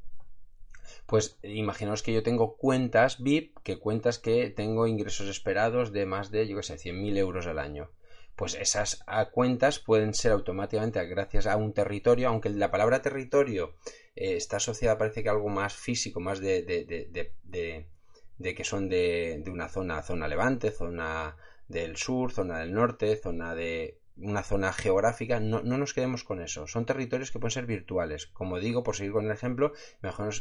Pues 1.07 1.38
imaginaos 1.42 2.03
que 2.03 2.12
yo 2.12 2.22
tengo 2.22 2.57
cuentas 2.57 3.22
VIP, 3.22 3.59
que 3.62 3.79
cuentas 3.79 4.18
que 4.18 4.51
tengo 4.51 4.87
ingresos 4.87 5.29
esperados 5.29 5.92
de 5.92 6.07
más 6.07 6.31
de, 6.31 6.48
yo 6.48 6.57
qué 6.57 6.62
sé, 6.62 6.79
100.000 6.79 7.16
euros 7.16 7.46
al 7.46 7.59
año. 7.59 7.90
Pues 8.35 8.55
esas 8.55 9.05
cuentas 9.31 9.79
pueden 9.79 10.14
ser 10.14 10.33
automáticamente 10.33 11.05
gracias 11.07 11.46
a 11.46 11.57
un 11.57 11.75
territorio, 11.75 12.29
aunque 12.29 12.48
la 12.48 12.70
palabra 12.70 13.03
territorio 13.03 13.75
eh, 14.16 14.37
está 14.37 14.57
asociada 14.57 14.98
parece 14.98 15.22
que 15.22 15.29
algo 15.29 15.51
más 15.51 15.75
físico, 15.75 16.18
más 16.18 16.40
de, 16.40 16.62
de 16.62 17.87
de 18.42 18.55
que 18.55 18.64
son 18.64 18.88
de, 18.88 19.42
una 19.46 19.68
zona, 19.68 20.03
zona 20.03 20.29
levante, 20.29 20.70
zona 20.70 21.37
del 21.68 21.96
sur, 21.96 22.33
zona 22.33 22.59
del 22.59 22.72
norte, 22.72 23.16
zona 23.16 23.55
de 23.55 24.03
una 24.16 24.42
zona 24.42 24.72
geográfica, 24.72 25.40
no, 25.40 25.62
nos 25.62 25.94
quedemos 25.94 26.25
con 26.25 26.40
eso. 26.40 26.66
Son 26.66 26.87
territorios 26.87 27.31
que 27.31 27.38
pueden 27.38 27.53
ser 27.53 27.66
virtuales. 27.66 28.27
Como 28.27 28.59
digo, 28.61 28.83
por 28.83 28.96
seguir 28.96 29.12
con 29.12 29.25
el 29.25 29.31
ejemplo, 29.31 29.72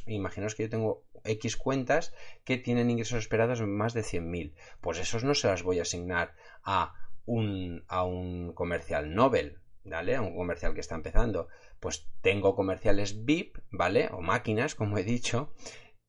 imaginaos, 0.06 0.56
que 0.56 0.64
yo 0.64 0.70
tengo 0.70 1.04
X 1.24 1.58
cuentas 1.58 2.14
que 2.44 2.58
tienen 2.58 2.90
ingresos 2.90 3.20
esperados 3.20 3.62
más 3.62 3.94
de 3.94 4.02
100.000. 4.02 4.54
Pues 4.82 5.00
esos 5.00 5.24
no 5.24 5.34
se 5.34 5.48
las 5.48 5.64
voy 5.64 5.80
a 5.80 5.84
asignar 5.84 6.34
a 6.64 6.94
un, 7.26 7.84
a 7.88 8.04
un 8.04 8.54
comercial 8.54 9.16
Nobel, 9.16 9.60
¿vale? 9.86 10.16
A 10.16 10.22
un 10.22 10.36
comercial 10.36 10.74
que 10.74 10.82
está 10.82 10.96
empezando. 10.96 11.48
Pues 11.80 12.10
tengo 12.22 12.56
comerciales 12.56 13.26
VIP, 13.26 13.58
¿vale? 13.72 14.10
O 14.12 14.22
máquinas, 14.22 14.76
como 14.76 14.98
he 14.98 15.04
dicho, 15.04 15.54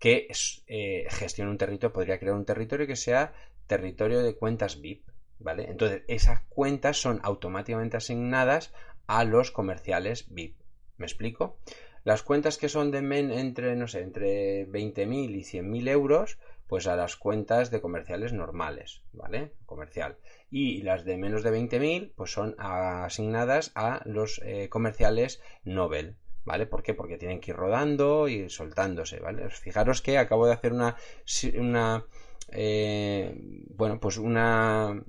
que 0.02 0.26
eh, 0.66 1.06
un 1.38 1.58
territorio, 1.58 1.92
podría 1.92 2.18
crear 2.18 2.34
un 2.34 2.44
territorio 2.44 2.88
que 2.88 2.96
sea 2.96 3.34
territorio 3.72 4.22
de 4.22 4.36
cuentas 4.36 4.82
VIP, 4.82 5.08
¿vale? 5.38 5.64
Entonces, 5.70 6.02
esas 6.06 6.42
cuentas 6.50 7.00
son 7.00 7.20
automáticamente 7.22 7.96
asignadas 7.96 8.74
a 9.06 9.24
los 9.24 9.50
comerciales 9.50 10.26
VIP. 10.28 10.60
¿Me 10.98 11.06
explico? 11.06 11.56
Las 12.04 12.22
cuentas 12.22 12.58
que 12.58 12.68
son 12.68 12.90
de 12.90 13.00
men 13.00 13.30
entre, 13.30 13.74
no 13.74 13.88
sé, 13.88 14.00
entre 14.00 14.68
20.000 14.68 15.34
y 15.34 15.42
100.000 15.42 15.88
euros, 15.88 16.38
pues 16.66 16.86
a 16.86 16.96
las 16.96 17.16
cuentas 17.16 17.70
de 17.70 17.80
comerciales 17.80 18.34
normales, 18.34 19.04
¿vale? 19.14 19.54
Comercial. 19.64 20.18
Y 20.50 20.82
las 20.82 21.06
de 21.06 21.16
menos 21.16 21.42
de 21.42 21.50
20.000, 21.50 22.12
pues 22.14 22.30
son 22.30 22.54
asignadas 22.58 23.72
a 23.74 24.02
los 24.04 24.38
eh, 24.44 24.68
comerciales 24.68 25.40
Nobel, 25.64 26.18
¿vale? 26.44 26.66
¿Por 26.66 26.82
qué? 26.82 26.92
Porque 26.92 27.16
tienen 27.16 27.40
que 27.40 27.52
ir 27.52 27.56
rodando 27.56 28.28
y 28.28 28.50
soltándose, 28.50 29.18
¿vale? 29.20 29.48
Fijaros 29.48 30.02
que 30.02 30.18
acabo 30.18 30.46
de 30.46 30.52
hacer 30.52 30.72
una, 30.72 30.96
una 31.54 32.04
eh, 32.52 33.34
bueno, 33.74 33.98
pues 34.00 34.18
una 34.18 35.04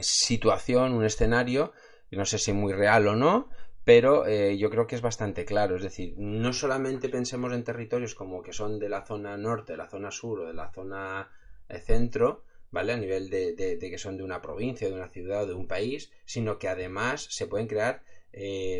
situación, 0.00 0.92
un 0.92 1.04
escenario, 1.04 1.72
no 2.10 2.24
sé 2.24 2.38
si 2.38 2.52
muy 2.52 2.72
real 2.72 3.06
o 3.08 3.16
no, 3.16 3.50
pero 3.84 4.26
eh, 4.26 4.56
yo 4.58 4.70
creo 4.70 4.86
que 4.86 4.96
es 4.96 5.02
bastante 5.02 5.44
claro. 5.44 5.76
Es 5.76 5.82
decir, 5.82 6.14
no 6.16 6.52
solamente 6.52 7.08
pensemos 7.08 7.52
en 7.52 7.64
territorios 7.64 8.14
como 8.14 8.42
que 8.42 8.52
son 8.52 8.78
de 8.78 8.88
la 8.88 9.04
zona 9.04 9.36
norte, 9.36 9.72
de 9.72 9.78
la 9.78 9.88
zona 9.88 10.10
sur 10.10 10.40
o 10.40 10.46
de 10.46 10.54
la 10.54 10.72
zona 10.72 11.30
eh, 11.68 11.78
centro, 11.78 12.44
¿vale? 12.70 12.92
A 12.92 12.96
nivel 12.96 13.30
de, 13.30 13.78
que 13.78 13.98
son 13.98 14.16
de 14.16 14.24
una 14.24 14.42
provincia, 14.42 14.88
de 14.88 14.94
una 14.94 15.08
ciudad 15.08 15.44
o 15.44 15.46
de 15.46 15.54
un 15.54 15.68
país, 15.68 16.10
sino 16.24 16.58
que 16.58 16.68
además 16.68 17.26
se 17.30 17.46
pueden 17.46 17.68
crear, 17.68 18.02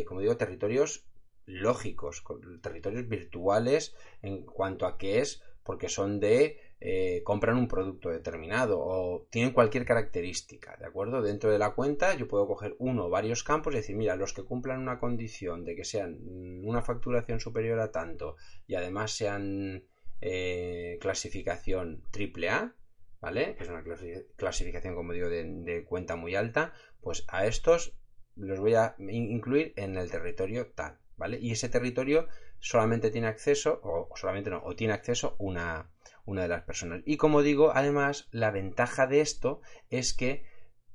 como 0.07 0.21
digo, 0.21 0.35
territorios 0.37 1.07
lógicos, 1.45 2.23
territorios 2.61 3.07
virtuales 3.07 3.95
en 4.21 4.43
cuanto 4.45 4.85
a 4.85 4.97
qué 4.97 5.19
es, 5.21 5.41
porque 5.63 5.89
son 5.89 6.19
de 6.19 6.59
eh, 6.79 7.21
compran 7.23 7.57
un 7.57 7.67
producto 7.67 8.09
determinado 8.09 8.79
o 8.79 9.27
tienen 9.29 9.51
cualquier 9.51 9.85
característica, 9.85 10.77
¿de 10.77 10.85
acuerdo? 10.85 11.21
Dentro 11.21 11.51
de 11.51 11.57
la 11.57 11.71
cuenta 11.71 12.15
yo 12.15 12.27
puedo 12.27 12.47
coger 12.47 12.75
uno 12.77 13.05
o 13.05 13.09
varios 13.09 13.43
campos 13.43 13.73
y 13.73 13.77
decir, 13.77 13.95
mira, 13.95 14.15
los 14.15 14.33
que 14.33 14.43
cumplan 14.43 14.79
una 14.79 14.99
condición 14.99 15.65
de 15.65 15.75
que 15.75 15.83
sean 15.83 16.19
una 16.63 16.81
facturación 16.81 17.39
superior 17.39 17.79
a 17.79 17.91
tanto 17.91 18.35
y 18.67 18.75
además 18.75 19.11
sean 19.11 19.85
eh, 20.21 20.97
clasificación 21.01 22.03
AAA, 22.13 22.75
¿vale? 23.21 23.55
Que 23.55 23.63
es 23.63 23.69
una 23.69 23.83
clasificación, 24.35 24.95
como 24.95 25.13
digo, 25.13 25.29
de 25.29 25.85
cuenta 25.87 26.15
muy 26.15 26.35
alta, 26.35 26.73
pues 27.01 27.25
a 27.27 27.45
estos 27.47 27.97
los 28.35 28.59
voy 28.59 28.75
a 28.75 28.95
incluir 28.99 29.73
en 29.77 29.97
el 29.97 30.11
territorio 30.11 30.67
tal. 30.73 30.99
¿vale? 31.17 31.39
Y 31.41 31.51
ese 31.51 31.67
territorio 31.67 32.27
solamente 32.59 33.11
tiene 33.11 33.27
acceso, 33.27 33.81
o 33.83 34.09
solamente 34.15 34.49
no, 34.49 34.63
o 34.63 34.75
tiene 34.75 34.93
acceso 34.93 35.35
una, 35.39 35.91
una 36.27 36.43
de 36.43 36.49
las 36.49 36.63
personas. 36.63 37.01
Y 37.05 37.17
como 37.17 37.41
digo, 37.41 37.71
además, 37.73 38.27
la 38.31 38.51
ventaja 38.51 39.07
de 39.07 39.21
esto 39.21 39.61
es 39.89 40.13
que 40.13 40.45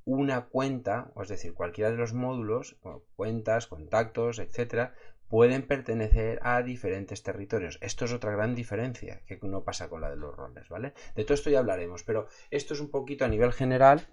una 0.05 0.45
cuenta, 0.45 1.11
es 1.21 1.27
decir, 1.27 1.53
cualquiera 1.53 1.91
de 1.91 1.97
los 1.97 2.13
módulos, 2.13 2.77
cuentas, 3.15 3.67
contactos, 3.67 4.39
etcétera, 4.39 4.93
pueden 5.27 5.65
pertenecer 5.65 6.39
a 6.43 6.61
diferentes 6.61 7.23
territorios. 7.23 7.79
Esto 7.81 8.05
es 8.05 8.13
otra 8.13 8.31
gran 8.31 8.53
diferencia 8.53 9.21
que 9.25 9.39
no 9.41 9.63
pasa 9.63 9.89
con 9.89 10.01
la 10.01 10.09
de 10.09 10.17
los 10.17 10.35
roles, 10.35 10.69
¿vale? 10.69 10.93
De 11.15 11.23
todo 11.23 11.33
esto 11.33 11.49
ya 11.49 11.59
hablaremos, 11.59 12.03
pero 12.03 12.27
esto 12.51 12.75
es 12.75 12.79
un 12.79 12.91
poquito 12.91 13.25
a 13.25 13.29
nivel 13.29 13.51
general 13.51 14.07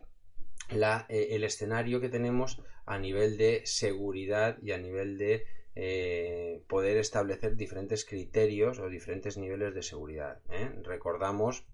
la, 0.71 1.05
eh, 1.11 1.29
el 1.33 1.45
escenario 1.45 2.01
que 2.01 2.09
tenemos 2.09 2.63
a 2.87 2.99
nivel 2.99 3.37
de 3.37 3.61
seguridad 3.67 4.57
y 4.63 4.73
a 4.73 4.79
nivel 4.79 5.19
de 5.19 5.45
eh, 5.77 6.63
poder 6.69 6.97
establecer 6.97 7.57
diferentes 7.57 8.05
criterios 8.05 8.79
o 8.79 8.89
diferentes 8.89 9.37
niveles 9.37 9.75
de 9.75 9.83
seguridad. 9.83 10.41
¿eh? 10.51 10.71
Recordamos, 10.83 11.67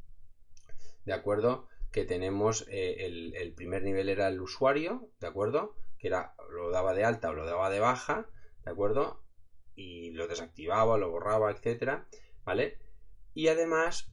de 1.04 1.12
acuerdo, 1.12 1.68
que 1.92 2.04
tenemos 2.04 2.66
eh, 2.68 3.06
el, 3.06 3.52
primer 3.54 3.82
nivel 3.82 4.09
era 4.09 4.28
el 4.28 4.40
usuario, 4.40 5.09
de 5.20 5.26
acuerdo, 5.28 5.76
que 5.98 6.09
era 6.09 6.35
lo 6.50 6.70
daba 6.70 6.94
de 6.94 7.04
alta 7.04 7.30
o 7.30 7.35
lo 7.35 7.46
daba 7.46 7.70
de 7.70 7.80
baja, 7.80 8.28
de 8.64 8.70
acuerdo, 8.70 9.22
y 9.74 10.11
lo 10.11 10.28
desactivaba, 10.28 10.98
lo 10.98 11.11
borraba, 11.11 11.50
etcétera, 11.50 12.06
¿vale? 12.44 12.78
Y 13.35 13.48
además 13.48 14.12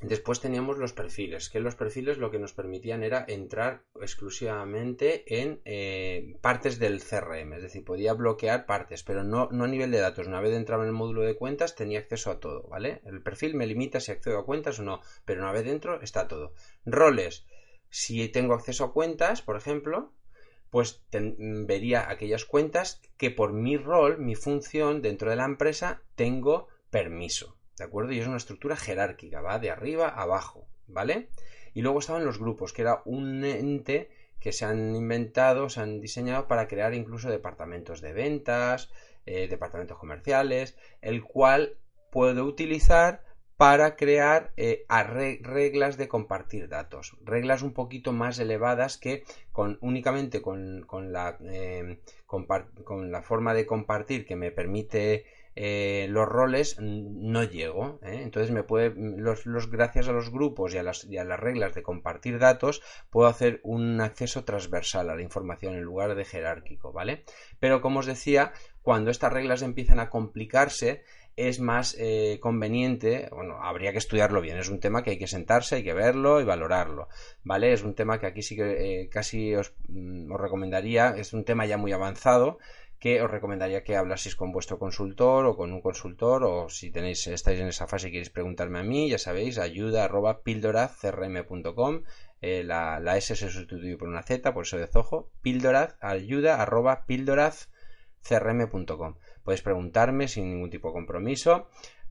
Después 0.00 0.40
teníamos 0.40 0.78
los 0.78 0.92
perfiles, 0.92 1.50
que 1.50 1.58
los 1.58 1.74
perfiles 1.74 2.18
lo 2.18 2.30
que 2.30 2.38
nos 2.38 2.52
permitían 2.52 3.02
era 3.02 3.24
entrar 3.26 3.82
exclusivamente 4.00 5.40
en 5.42 5.60
eh, 5.64 6.36
partes 6.40 6.78
del 6.78 7.02
CRM, 7.02 7.54
es 7.54 7.62
decir, 7.62 7.84
podía 7.84 8.12
bloquear 8.12 8.64
partes, 8.64 9.02
pero 9.02 9.24
no, 9.24 9.48
no 9.50 9.64
a 9.64 9.68
nivel 9.68 9.90
de 9.90 9.98
datos. 9.98 10.28
Una 10.28 10.40
vez 10.40 10.52
entraba 10.54 10.84
en 10.84 10.90
el 10.90 10.94
módulo 10.94 11.22
de 11.22 11.34
cuentas 11.34 11.74
tenía 11.74 11.98
acceso 11.98 12.30
a 12.30 12.38
todo, 12.38 12.68
¿vale? 12.68 13.02
El 13.06 13.22
perfil 13.22 13.56
me 13.56 13.66
limita 13.66 13.98
si 13.98 14.12
accedo 14.12 14.38
a 14.38 14.44
cuentas 14.44 14.78
o 14.78 14.84
no, 14.84 15.00
pero 15.24 15.42
una 15.42 15.50
vez 15.50 15.64
dentro 15.64 16.00
está 16.00 16.28
todo. 16.28 16.52
Roles, 16.86 17.44
si 17.90 18.28
tengo 18.28 18.54
acceso 18.54 18.84
a 18.84 18.92
cuentas, 18.92 19.42
por 19.42 19.56
ejemplo, 19.56 20.12
pues 20.70 21.02
vería 21.10 22.08
aquellas 22.08 22.44
cuentas 22.44 23.00
que 23.16 23.32
por 23.32 23.52
mi 23.52 23.76
rol, 23.76 24.18
mi 24.18 24.36
función 24.36 25.02
dentro 25.02 25.30
de 25.30 25.36
la 25.36 25.44
empresa, 25.44 26.02
tengo 26.14 26.68
permiso. 26.90 27.57
¿De 27.78 27.84
acuerdo? 27.84 28.12
Y 28.12 28.18
es 28.18 28.26
una 28.26 28.36
estructura 28.36 28.76
jerárquica, 28.76 29.40
va 29.40 29.58
de 29.58 29.70
arriba 29.70 30.08
a 30.08 30.22
abajo, 30.22 30.66
¿vale? 30.88 31.28
Y 31.74 31.82
luego 31.82 32.00
estaban 32.00 32.24
los 32.24 32.38
grupos, 32.38 32.72
que 32.72 32.82
era 32.82 33.02
un 33.04 33.44
ente 33.44 34.10
que 34.40 34.52
se 34.52 34.64
han 34.64 34.94
inventado, 34.94 35.68
se 35.68 35.80
han 35.80 36.00
diseñado 36.00 36.48
para 36.48 36.68
crear 36.68 36.94
incluso 36.94 37.30
departamentos 37.30 38.00
de 38.00 38.12
ventas, 38.12 38.90
eh, 39.26 39.48
departamentos 39.48 39.98
comerciales, 39.98 40.76
el 41.02 41.22
cual 41.22 41.78
puedo 42.10 42.44
utilizar 42.44 43.22
para 43.56 43.96
crear 43.96 44.52
eh, 44.56 44.86
reglas 45.42 45.96
de 45.96 46.06
compartir 46.06 46.68
datos, 46.68 47.16
reglas 47.24 47.62
un 47.62 47.72
poquito 47.72 48.12
más 48.12 48.38
elevadas 48.38 48.98
que 48.98 49.24
con, 49.50 49.78
únicamente 49.80 50.40
con, 50.40 50.86
la, 51.12 51.38
eh, 51.42 52.00
con 52.26 53.10
la 53.10 53.22
forma 53.22 53.54
de 53.54 53.66
compartir 53.66 54.26
que 54.26 54.36
me 54.36 54.52
permite 54.52 55.26
eh, 55.60 56.06
los 56.08 56.28
roles 56.28 56.76
no 56.78 57.42
llego. 57.42 57.98
¿eh? 58.04 58.20
Entonces 58.22 58.52
me 58.52 58.62
puede, 58.62 58.94
los, 58.94 59.68
gracias 59.68 60.06
a 60.06 60.12
los 60.12 60.30
grupos 60.30 60.72
y 60.72 60.78
a, 60.78 60.84
las, 60.84 61.04
y 61.04 61.16
a, 61.18 61.24
las, 61.24 61.40
reglas 61.40 61.74
de 61.74 61.82
compartir 61.82 62.38
datos, 62.38 62.80
puedo 63.10 63.28
hacer 63.28 63.58
un 63.64 64.00
acceso 64.00 64.44
transversal 64.44 65.10
a 65.10 65.16
la 65.16 65.22
información 65.22 65.74
en 65.74 65.82
lugar 65.82 66.14
de 66.14 66.24
jerárquico, 66.24 66.92
¿vale? 66.92 67.24
Pero 67.58 67.80
como 67.80 67.98
os 67.98 68.06
decía, 68.06 68.52
cuando 68.82 69.10
estas 69.10 69.32
reglas 69.32 69.62
empiezan 69.62 69.98
a 69.98 70.10
complicarse, 70.10 71.02
es 71.34 71.58
más 71.58 71.96
eh, 71.98 72.38
conveniente, 72.40 73.28
bueno, 73.32 73.60
habría 73.60 73.90
que 73.90 73.98
estudiarlo 73.98 74.40
bien, 74.40 74.58
es 74.58 74.68
un 74.68 74.78
tema 74.78 75.02
que 75.02 75.10
hay 75.10 75.18
que 75.18 75.26
sentarse, 75.26 75.76
hay 75.76 75.82
que 75.82 75.92
verlo 75.92 76.40
y 76.40 76.44
valorarlo, 76.44 77.08
¿vale? 77.42 77.72
Es 77.72 77.82
un 77.82 77.96
tema 77.96 78.20
que 78.20 78.26
aquí 78.26 78.42
sí 78.42 78.54
que 78.54 79.08
casi 79.10 79.56
os, 79.56 79.74
mm, 79.88 80.30
os 80.30 80.40
recomendaría, 80.40 81.14
es 81.16 81.32
un 81.32 81.44
tema 81.44 81.66
ya 81.66 81.76
muy 81.76 81.90
avanzado, 81.90 82.58
que 82.98 83.22
os 83.22 83.30
recomendaría 83.30 83.84
que 83.84 83.96
hablaseis 83.96 84.34
con 84.34 84.50
vuestro 84.52 84.78
consultor 84.78 85.46
o 85.46 85.56
con 85.56 85.72
un 85.72 85.80
consultor 85.80 86.44
o 86.44 86.68
si 86.68 86.90
tenéis 86.90 87.26
estáis 87.28 87.60
en 87.60 87.68
esa 87.68 87.86
fase 87.86 88.08
y 88.08 88.12
queréis 88.12 88.28
preguntarme 88.30 88.80
a 88.80 88.82
mí, 88.82 89.08
ya 89.08 89.18
sabéis, 89.18 89.58
ayuda 89.58 90.04
arroba 90.04 90.42
pildorazcrm.com 90.42 92.02
eh, 92.40 92.62
la, 92.64 93.00
la, 93.00 93.16
S 93.16 93.34
se 93.34 93.50
sustituye 93.50 93.96
por 93.96 94.06
una 94.08 94.22
Z, 94.22 94.54
por 94.54 94.64
eso 94.64 94.78
de 94.78 94.86
zojo, 94.86 95.28
pildoraz, 95.42 95.96
ayuda 96.00 96.62
arroba 96.62 97.04
pildorazcrm.com 97.06 99.16
podéis 99.42 99.62
preguntarme 99.62 100.28
sin 100.28 100.50
ningún 100.50 100.70
tipo 100.70 100.88
de 100.88 100.94
compromiso 100.94 101.68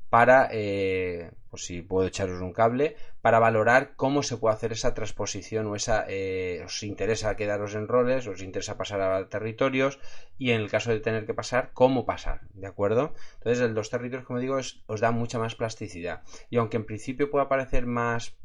para, 0.10 0.48
eh, 0.52 1.32
si 1.56 1.82
puedo 1.82 2.08
echaros 2.08 2.41
un 2.41 2.54
cable, 2.54 2.96
para 3.22 3.39
valorar 3.39 3.96
cómo 3.96 4.24
se 4.24 4.38
puede 4.38 4.56
hacer 4.56 4.72
esa 4.72 4.93
transposición 4.93 5.67
o 5.67 5.76
esa, 5.76 6.06
eh, 6.08 6.62
os 6.63 6.84
interesa 6.84 7.36
quedaros 7.36 7.76
en 7.76 7.88
roles, 7.88 8.28
os 8.28 8.41
interesa 8.41 8.78
pasar 8.78 9.02
a 9.02 9.28
territorios 9.28 10.00
y 10.38 10.52
en 10.52 10.62
el 10.62 10.70
caso 10.70 10.91
de 10.91 11.00
tener 11.00 11.26
que 11.26 11.34
pasar, 11.34 11.72
cómo 11.74 12.06
pasar, 12.06 12.41
¿de 12.54 12.67
acuerdo? 12.67 13.13
Entonces, 13.36 13.62
el 13.62 13.74
dos 13.74 13.89
territorios, 13.89 14.26
como 14.26 14.39
digo, 14.39 14.58
os 14.58 15.02
da 15.02 15.12
mucha 15.12 15.39
más 15.39 15.56
plasticidad. 15.56 16.24
Y 16.50 16.58
aunque 16.58 16.78
en 16.78 16.86
principio 16.86 17.30
pueda 17.30 17.50
parecer 17.50 17.86
más, 17.86 18.38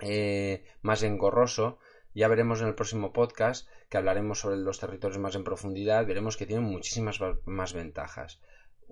eh, 0.00 0.64
más 0.82 1.02
engorroso, 1.02 1.78
ya 2.14 2.28
veremos 2.28 2.60
en 2.60 2.68
el 2.68 2.74
próximo 2.74 3.14
podcast 3.14 3.66
que 3.88 3.96
hablaremos 3.96 4.40
sobre 4.40 4.56
los 4.56 4.78
territorios 4.78 5.18
más 5.18 5.34
en 5.36 5.44
profundidad, 5.44 6.06
veremos 6.06 6.36
que 6.36 6.44
tienen 6.44 6.64
muchísimas 6.64 7.18
más 7.46 7.72
ventajas 7.72 8.40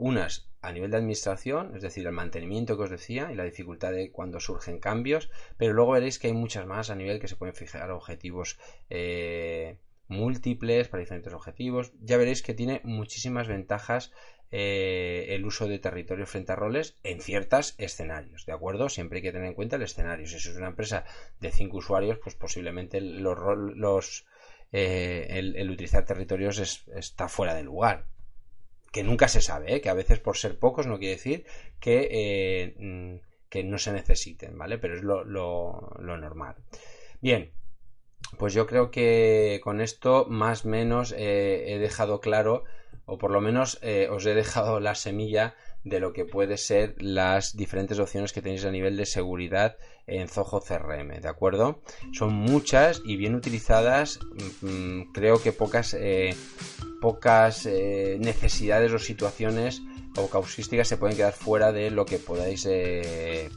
unas 0.00 0.50
a 0.62 0.72
nivel 0.72 0.90
de 0.90 0.96
administración, 0.96 1.74
es 1.76 1.82
decir, 1.82 2.06
el 2.06 2.12
mantenimiento 2.12 2.76
que 2.76 2.84
os 2.84 2.90
decía 2.90 3.30
y 3.32 3.36
la 3.36 3.44
dificultad 3.44 3.92
de 3.92 4.10
cuando 4.10 4.40
surgen 4.40 4.78
cambios, 4.78 5.30
pero 5.56 5.72
luego 5.72 5.92
veréis 5.92 6.18
que 6.18 6.26
hay 6.26 6.32
muchas 6.32 6.66
más 6.66 6.90
a 6.90 6.94
nivel 6.94 7.20
que 7.20 7.28
se 7.28 7.36
pueden 7.36 7.54
fijar 7.54 7.90
objetivos 7.90 8.58
eh, 8.90 9.76
múltiples 10.08 10.88
para 10.88 11.02
diferentes 11.02 11.32
objetivos. 11.32 11.92
Ya 12.00 12.16
veréis 12.16 12.42
que 12.42 12.54
tiene 12.54 12.80
muchísimas 12.84 13.46
ventajas 13.46 14.12
eh, 14.50 15.26
el 15.30 15.46
uso 15.46 15.68
de 15.68 15.78
territorio 15.78 16.26
frente 16.26 16.52
a 16.52 16.56
roles 16.56 16.96
en 17.04 17.20
ciertos 17.20 17.74
escenarios, 17.78 18.46
¿de 18.46 18.52
acuerdo? 18.52 18.88
Siempre 18.88 19.18
hay 19.18 19.22
que 19.22 19.32
tener 19.32 19.48
en 19.48 19.54
cuenta 19.54 19.76
el 19.76 19.82
escenario. 19.82 20.26
Si 20.26 20.36
es 20.36 20.56
una 20.56 20.68
empresa 20.68 21.04
de 21.40 21.52
cinco 21.52 21.78
usuarios, 21.78 22.18
pues 22.18 22.34
posiblemente 22.34 23.00
los, 23.00 24.26
eh, 24.72 25.26
el, 25.30 25.70
utilizar 25.70 26.04
territorios 26.04 26.58
está 26.88 27.28
fuera 27.28 27.54
de 27.54 27.62
lugar 27.62 28.06
que 28.90 29.04
nunca 29.04 29.28
se 29.28 29.40
sabe, 29.40 29.74
¿eh? 29.74 29.80
que 29.80 29.88
a 29.88 29.94
veces 29.94 30.18
por 30.18 30.36
ser 30.36 30.58
pocos 30.58 30.86
no 30.86 30.98
quiere 30.98 31.14
decir 31.14 31.46
que, 31.78 32.08
eh, 32.10 32.74
mm, 32.78 33.48
que 33.48 33.64
no 33.64 33.78
se 33.78 33.92
necesiten, 33.92 34.56
¿vale? 34.58 34.78
Pero 34.78 34.96
es 34.96 35.02
lo, 35.02 35.24
lo, 35.24 35.96
normal. 35.98 36.56
Bien, 37.20 37.52
pues 38.38 38.54
yo 38.54 38.66
creo 38.66 38.90
que 38.90 39.60
con 39.62 39.80
esto 39.80 40.26
más 40.28 40.64
o 40.64 40.68
menos 40.68 41.12
eh, 41.16 41.74
he 41.74 41.78
dejado 41.78 42.20
claro, 42.20 42.64
o 43.06 43.18
por 43.18 43.30
lo 43.30 43.40
menos 43.40 43.80
os 44.10 44.26
he 44.26 44.34
dejado 44.34 44.78
la 44.78 44.94
semilla 44.94 45.56
de 45.84 46.00
lo 46.00 46.12
que 46.12 46.24
puede 46.24 46.56
ser 46.56 46.94
las 46.98 47.56
diferentes 47.56 47.98
opciones 47.98 48.32
que 48.32 48.42
tenéis 48.42 48.64
a 48.64 48.70
nivel 48.70 48.96
de 48.96 49.06
seguridad 49.06 49.76
en 50.06 50.28
Zoho 50.28 50.60
CRM, 50.60 51.20
¿de 51.20 51.28
acuerdo? 51.28 51.82
Son 52.12 52.32
muchas 52.32 53.00
y 53.04 53.16
bien 53.16 53.34
utilizadas, 53.34 54.18
mm, 54.60 55.12
creo 55.12 55.42
que 55.42 55.52
pocas 55.52 55.96
pocas 57.00 57.66
eh, 57.66 58.18
necesidades 58.20 58.92
o 58.92 58.98
situaciones 58.98 59.82
o 60.16 60.28
causísticas 60.28 60.88
se 60.88 60.96
pueden 60.96 61.16
quedar 61.16 61.32
fuera 61.32 61.72
de 61.72 61.90
lo 61.90 62.04
que 62.04 62.18
podáis 62.18 62.66
eh, 62.66 63.48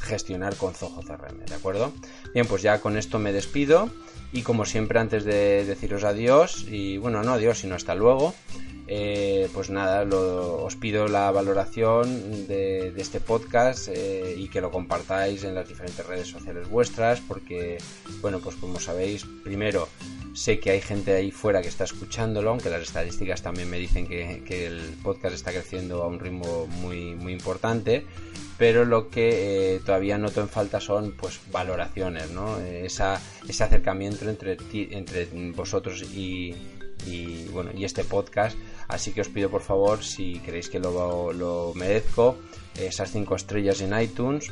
gestionar 0.00 0.56
con 0.56 0.74
Zoho 0.74 1.02
CRM, 1.02 1.44
¿de 1.44 1.54
acuerdo? 1.54 1.92
Bien, 2.32 2.46
pues 2.46 2.62
ya 2.62 2.80
con 2.80 2.96
esto 2.96 3.18
me 3.18 3.32
despido 3.32 3.90
y 4.32 4.42
como 4.42 4.64
siempre 4.64 4.98
antes 4.98 5.24
de 5.24 5.64
deciros 5.64 6.04
adiós 6.04 6.66
y 6.68 6.98
bueno, 6.98 7.22
no 7.22 7.32
adiós, 7.32 7.58
sino 7.58 7.74
hasta 7.74 7.94
luego, 7.94 8.34
eh, 8.86 9.48
pues 9.52 9.70
nada, 9.70 10.02
os 10.04 10.76
pido 10.76 11.08
la 11.08 11.30
valoración 11.30 12.46
de, 12.46 12.92
este 12.96 13.20
podcast 13.20 13.88
y 13.88 14.48
que 14.48 14.60
lo 14.60 14.70
compartáis 14.70 15.44
en 15.44 15.54
las 15.54 15.68
diferentes 15.68 16.06
redes 16.06 16.28
sociales 16.28 16.68
vuestras 16.68 17.20
porque, 17.20 17.78
bueno, 18.20 18.40
pues 18.40 18.56
como 18.56 18.80
sabéis, 18.80 19.24
primero 19.44 19.88
Sé 20.36 20.60
que 20.60 20.70
hay 20.70 20.82
gente 20.82 21.14
ahí 21.14 21.30
fuera 21.30 21.62
que 21.62 21.68
está 21.68 21.84
escuchándolo, 21.84 22.50
aunque 22.50 22.68
las 22.68 22.82
estadísticas 22.82 23.40
también 23.40 23.70
me 23.70 23.78
dicen 23.78 24.06
que, 24.06 24.66
el 24.66 24.94
podcast 25.02 25.34
está 25.34 25.50
creciendo 25.50 26.02
a 26.02 26.08
un 26.08 26.20
ritmo 26.20 26.66
muy, 26.66 27.14
muy 27.14 27.32
importante. 27.32 28.04
Pero 28.58 28.84
lo 28.84 29.08
que 29.08 29.76
eh, 29.76 29.80
todavía 29.80 30.18
noto 30.18 30.42
en 30.42 30.50
falta 30.50 30.78
son 30.78 31.12
pues 31.12 31.40
valoraciones, 31.50 32.32
¿no? 32.32 32.58
Esa, 32.58 33.18
ese 33.48 33.64
acercamiento 33.64 34.28
entre, 34.28 34.58
entre 34.90 35.24
vosotros 35.52 36.02
y, 36.02 36.54
bueno 37.50 37.70
y 37.74 37.84
este 37.84 38.04
podcast 38.04 38.58
así 38.88 39.12
que 39.12 39.20
os 39.20 39.28
pido 39.28 39.50
por 39.50 39.62
favor 39.62 40.02
si 40.02 40.40
creéis 40.40 40.68
que 40.68 40.78
lo, 40.78 41.32
lo 41.32 41.72
merezco 41.74 42.36
esas 42.78 43.10
cinco 43.10 43.36
estrellas 43.36 43.80
en 43.80 43.98
iTunes 43.98 44.50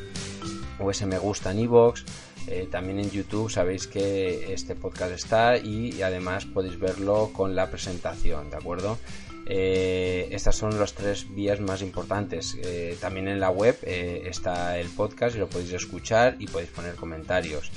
o 0.79 0.91
ese 0.91 1.07
me 1.07 1.19
gusta 1.19 1.51
en 1.51 1.61
iVoox 1.61 2.05
eh, 2.47 2.69
también 2.71 2.99
en 2.99 3.11
YouTube 3.11 3.51
sabéis 3.51 3.87
que 3.87 4.53
este 4.53 4.75
podcast 4.75 5.13
está 5.13 5.57
y, 5.57 6.03
además 6.03 6.45
podéis 6.45 6.79
verlo 6.79 7.31
con 7.33 7.55
la 7.57 7.71
presentación, 7.71 8.51
¿de 8.51 8.57
acuerdo? 8.57 8.99
Eh, 9.47 10.29
estas 10.31 10.57
son 10.57 10.79
las 10.79 10.95
tres 10.95 11.27
vías 11.35 11.61
más 11.61 11.83
importantes. 11.83 12.57
Eh, 12.63 12.97
también 13.01 13.29
en 13.29 13.41
la 13.41 13.51
web 13.51 13.79
está 13.83 14.79
el 14.79 14.89
podcast 14.89 15.37
y 15.37 15.39
lo 15.39 15.49
podéis 15.49 15.73
escuchar 15.73 16.37
y 16.39 16.47
podéis 16.47 16.71
poner 16.71 16.95
comentarios. 16.97 17.71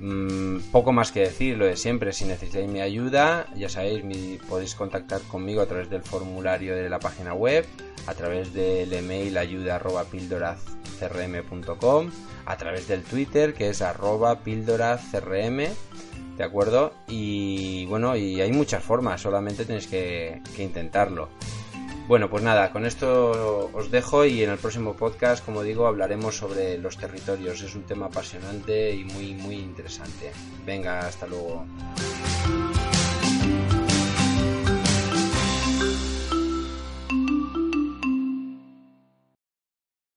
Mm, 0.00 0.58
poco 0.70 0.92
más 0.92 1.10
que 1.10 1.20
decir, 1.20 1.56
lo 1.58 1.66
de 1.66 1.76
siempre, 1.76 2.12
si 2.12 2.24
necesitáis 2.24 2.68
mi 2.68 2.80
ayuda, 2.80 3.48
ya 3.56 3.68
sabéis, 3.68 4.04
podéis 4.48 4.76
contactar 4.76 5.20
conmigo 5.22 5.60
a 5.60 5.66
través 5.66 5.90
del 5.90 6.02
formulario 6.02 6.76
de 6.76 6.88
la 6.88 7.00
página 7.00 7.34
web, 7.34 7.66
a 8.06 8.14
través 8.14 8.54
del 8.54 8.92
email 8.92 9.36
ayuda.pildoracrm.com 9.36 12.10
a 12.46 12.56
través 12.56 12.86
del 12.88 13.02
Twitter 13.02 13.52
que 13.52 13.68
es 13.68 13.82
arroba 13.82 14.40
píldora 14.40 14.98
crm, 15.12 15.66
¿de 16.38 16.44
acuerdo? 16.44 16.94
Y 17.06 17.84
bueno, 17.86 18.16
y 18.16 18.40
hay 18.40 18.52
muchas 18.52 18.82
formas, 18.82 19.20
solamente 19.20 19.66
tenéis 19.66 19.88
que 19.88 20.40
intentarlo. 20.56 21.28
Bueno, 22.08 22.30
pues 22.30 22.42
nada, 22.42 22.70
con 22.70 22.86
esto 22.86 23.70
os 23.74 23.90
dejo 23.90 24.24
y 24.24 24.42
en 24.42 24.48
el 24.48 24.56
próximo 24.56 24.94
podcast, 24.94 25.44
como 25.44 25.62
digo, 25.62 25.86
hablaremos 25.86 26.38
sobre 26.38 26.78
los 26.78 26.96
territorios. 26.96 27.60
Es 27.60 27.74
un 27.74 27.82
tema 27.82 28.06
apasionante 28.06 28.94
y 28.94 29.04
muy, 29.04 29.34
muy 29.34 29.56
interesante. 29.56 30.32
Venga, 30.64 31.00
hasta 31.00 31.26
luego. 31.26 31.66